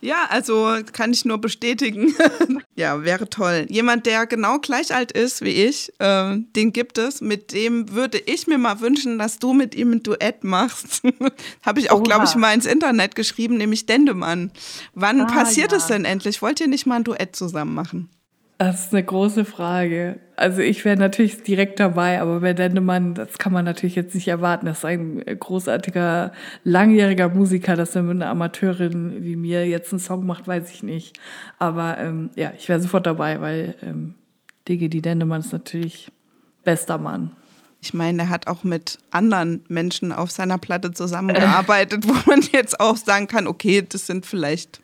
Ja, 0.04 0.26
also 0.30 0.80
kann 0.92 1.14
ich 1.14 1.24
nur 1.24 1.38
bestätigen. 1.38 2.14
ja, 2.76 3.06
wäre 3.06 3.30
toll. 3.30 3.66
Jemand, 3.70 4.06
der 4.06 4.26
genau 4.28 4.60
gleich 4.60 4.94
alt 4.94 5.14
ist 5.14 5.42
wie 5.42 5.64
ich, 5.64 5.94
äh, 6.00 6.40
den 6.58 6.74
gibt 6.74 6.98
es. 6.98 7.22
Mit 7.22 7.54
dem 7.54 7.90
würde 7.94 8.18
ich 8.20 8.46
mir 8.46 8.58
mal 8.58 8.82
wünschen, 8.82 9.18
dass 9.18 9.40
du 9.40 9.54
mit 9.54 9.76
ihm 9.76 9.94
ein 9.94 10.04
Duett 10.04 10.44
machst. 10.44 11.04
Habe 11.66 11.80
ich 11.80 11.90
auch, 11.90 12.04
glaube 12.04 12.26
ich, 12.26 12.36
mal 12.36 12.54
ins 12.54 12.66
Internet 12.66 13.16
geschrieben, 13.16 13.56
nämlich 13.56 13.86
Dendemann. 13.86 14.52
Wann 14.94 15.22
ah, 15.22 15.26
passiert 15.26 15.72
es 15.72 15.88
denn 15.88 16.04
endlich? 16.04 16.42
Wollt 16.42 16.60
ihr 16.60 16.68
nicht 16.68 16.86
mal 16.86 16.98
ein 16.98 17.06
Duett 17.06 17.34
zusammen 17.34 17.74
machen? 17.74 18.10
Das 18.58 18.86
ist 18.86 18.94
eine 18.94 19.04
große 19.04 19.46
Frage. 19.46 20.20
Also 20.36 20.62
ich 20.62 20.86
wäre 20.86 20.98
natürlich 20.98 21.44
direkt 21.44 21.80
dabei, 21.80 22.22
aber 22.22 22.40
bei 22.40 22.54
Dendemann, 22.54 23.14
das 23.14 23.38
kann 23.38 23.52
man 23.52 23.66
natürlich 23.66 23.96
jetzt 23.96 24.16
nicht 24.16 24.28
erwarten. 24.28 24.68
Das 24.68 24.80
ist 24.80 24.86
ein 24.86 25.24
großartiger, 25.26 26.32
langjähriger 26.64 27.30
Musiker, 27.30 27.76
dass 27.76 27.96
er 27.96 28.04
mit 28.04 28.16
einer 28.16 28.30
Amateurin 28.30 29.24
wie 29.24 29.36
mir 29.36 29.68
jetzt 29.68 29.92
einen 29.92 30.00
Song 30.00 30.26
macht, 30.26 30.48
weiß 30.48 30.72
ich 30.72 30.84
nicht. 30.84 31.18
Aber 31.60 31.98
ähm, 31.98 32.30
ja, 32.36 32.54
ich 32.58 32.70
wäre 32.70 32.80
sofort 32.80 33.06
dabei, 33.06 33.42
weil 33.42 33.76
ähm, 33.82 34.16
Digi 34.68 34.90
Dendemann 34.90 35.42
ist 35.42 35.52
natürlich 35.52 36.12
bester 36.64 36.98
Mann. 36.98 37.32
Ich 37.82 37.94
meine, 37.94 38.24
er 38.24 38.30
hat 38.30 38.48
auch 38.48 38.64
mit 38.64 39.00
anderen 39.12 39.66
Menschen 39.68 40.14
auf 40.14 40.32
seiner 40.32 40.58
Platte 40.58 40.94
zusammengearbeitet, 40.94 42.06
wo 42.08 42.14
man 42.30 42.42
jetzt 42.54 42.80
auch 42.80 42.96
sagen 42.96 43.28
kann, 43.28 43.46
okay, 43.46 43.86
das 43.88 44.08
sind 44.08 44.26
vielleicht 44.26 44.83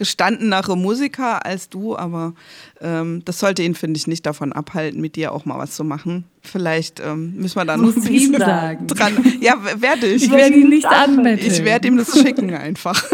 gestandenere 0.00 0.78
Musiker 0.78 1.44
als 1.44 1.68
du, 1.68 1.94
aber 1.94 2.32
ähm, 2.80 3.20
das 3.26 3.38
sollte 3.38 3.62
ihn, 3.62 3.74
finde 3.74 3.98
ich, 3.98 4.06
nicht 4.06 4.24
davon 4.24 4.54
abhalten, 4.54 4.98
mit 4.98 5.14
dir 5.14 5.32
auch 5.32 5.44
mal 5.44 5.58
was 5.58 5.76
zu 5.76 5.84
machen. 5.84 6.24
Vielleicht 6.40 7.00
ähm, 7.00 7.34
müssen 7.36 7.56
wir 7.56 7.66
da 7.66 7.76
noch 7.76 7.94
ein 7.94 8.02
bisschen 8.02 8.38
sagen. 8.38 8.86
dran. 8.86 9.22
Ja, 9.42 9.56
werde 9.76 10.06
ich. 10.06 10.24
Ich 10.24 10.30
werde 10.30 10.56
ihn 10.56 10.70
nicht 10.70 10.86
anmelden. 10.86 11.46
Ich 11.46 11.62
werde 11.64 11.88
ihm 11.88 11.98
das 11.98 12.18
schicken 12.18 12.54
einfach. 12.54 13.04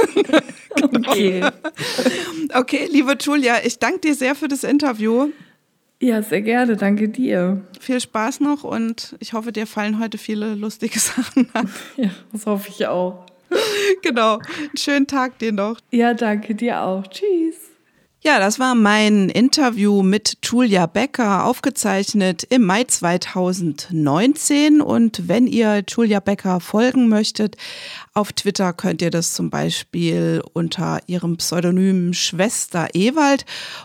okay. 0.80 1.44
Okay, 2.54 2.88
liebe 2.92 3.16
Julia, 3.20 3.56
ich 3.64 3.80
danke 3.80 3.98
dir 3.98 4.14
sehr 4.14 4.36
für 4.36 4.46
das 4.46 4.62
Interview. 4.62 5.30
Ja, 6.00 6.22
sehr 6.22 6.42
gerne. 6.42 6.76
Danke 6.76 7.08
dir. 7.08 7.62
Viel 7.80 8.00
Spaß 8.00 8.38
noch 8.38 8.62
und 8.62 9.16
ich 9.18 9.32
hoffe, 9.32 9.50
dir 9.50 9.66
fallen 9.66 9.98
heute 9.98 10.18
viele 10.18 10.54
lustige 10.54 10.98
Sachen 11.00 11.48
an. 11.52 11.68
Ja, 11.96 12.10
das 12.30 12.46
hoffe 12.46 12.68
ich 12.68 12.86
auch. 12.86 13.26
genau. 14.02 14.40
schönen 14.76 15.06
Tag 15.06 15.38
dir 15.38 15.52
noch. 15.52 15.78
Ja, 15.90 16.14
danke 16.14 16.54
dir 16.54 16.82
auch. 16.82 17.06
Tschüss. 17.06 17.76
Ja, 18.26 18.40
das 18.40 18.58
war 18.58 18.74
mein 18.74 19.28
Interview 19.28 20.02
mit 20.02 20.38
Julia 20.42 20.86
Becker, 20.86 21.44
aufgezeichnet 21.44 22.42
im 22.50 22.64
Mai 22.64 22.82
2019. 22.82 24.80
Und 24.80 25.28
wenn 25.28 25.46
ihr 25.46 25.84
Julia 25.86 26.18
Becker 26.18 26.58
folgen 26.58 27.08
möchtet, 27.08 27.56
auf 28.14 28.32
Twitter 28.32 28.72
könnt 28.72 29.00
ihr 29.00 29.12
das 29.12 29.32
zum 29.32 29.48
Beispiel 29.48 30.42
unter 30.54 30.98
ihrem 31.06 31.36
Pseudonym 31.36 32.14
Schwester 32.14 32.88
Ewald. 32.94 33.44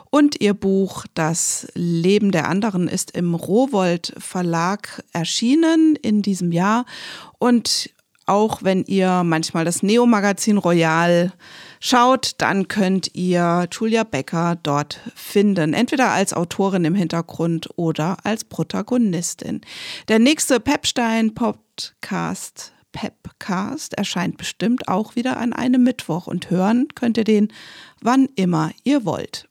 Und 0.09 0.41
ihr 0.41 0.55
Buch 0.55 1.05
Das 1.13 1.67
Leben 1.75 2.31
der 2.31 2.49
anderen 2.49 2.87
ist 2.87 3.11
im 3.11 3.35
Rowold 3.35 4.11
Verlag 4.17 5.03
erschienen 5.13 5.95
in 6.01 6.23
diesem 6.23 6.51
Jahr. 6.51 6.85
Und 7.37 7.91
auch 8.31 8.63
wenn 8.63 8.85
ihr 8.85 9.23
manchmal 9.25 9.65
das 9.65 9.83
Neo-Magazin 9.83 10.57
Royal 10.57 11.33
schaut, 11.81 12.35
dann 12.37 12.69
könnt 12.69 13.13
ihr 13.13 13.67
Julia 13.69 14.05
Becker 14.05 14.57
dort 14.63 15.01
finden. 15.15 15.73
Entweder 15.73 16.11
als 16.11 16.33
Autorin 16.33 16.85
im 16.85 16.95
Hintergrund 16.95 17.67
oder 17.75 18.15
als 18.23 18.45
Protagonistin. 18.45 19.59
Der 20.07 20.19
nächste 20.19 20.61
Pepstein-Podcast, 20.61 22.71
Pepcast, 22.93 23.95
erscheint 23.95 24.37
bestimmt 24.37 24.87
auch 24.87 25.17
wieder 25.17 25.35
an 25.35 25.51
einem 25.51 25.83
Mittwoch 25.83 26.27
und 26.27 26.49
hören 26.49 26.87
könnt 26.95 27.17
ihr 27.17 27.25
den 27.25 27.51
wann 27.99 28.29
immer 28.35 28.71
ihr 28.85 29.03
wollt. 29.03 29.50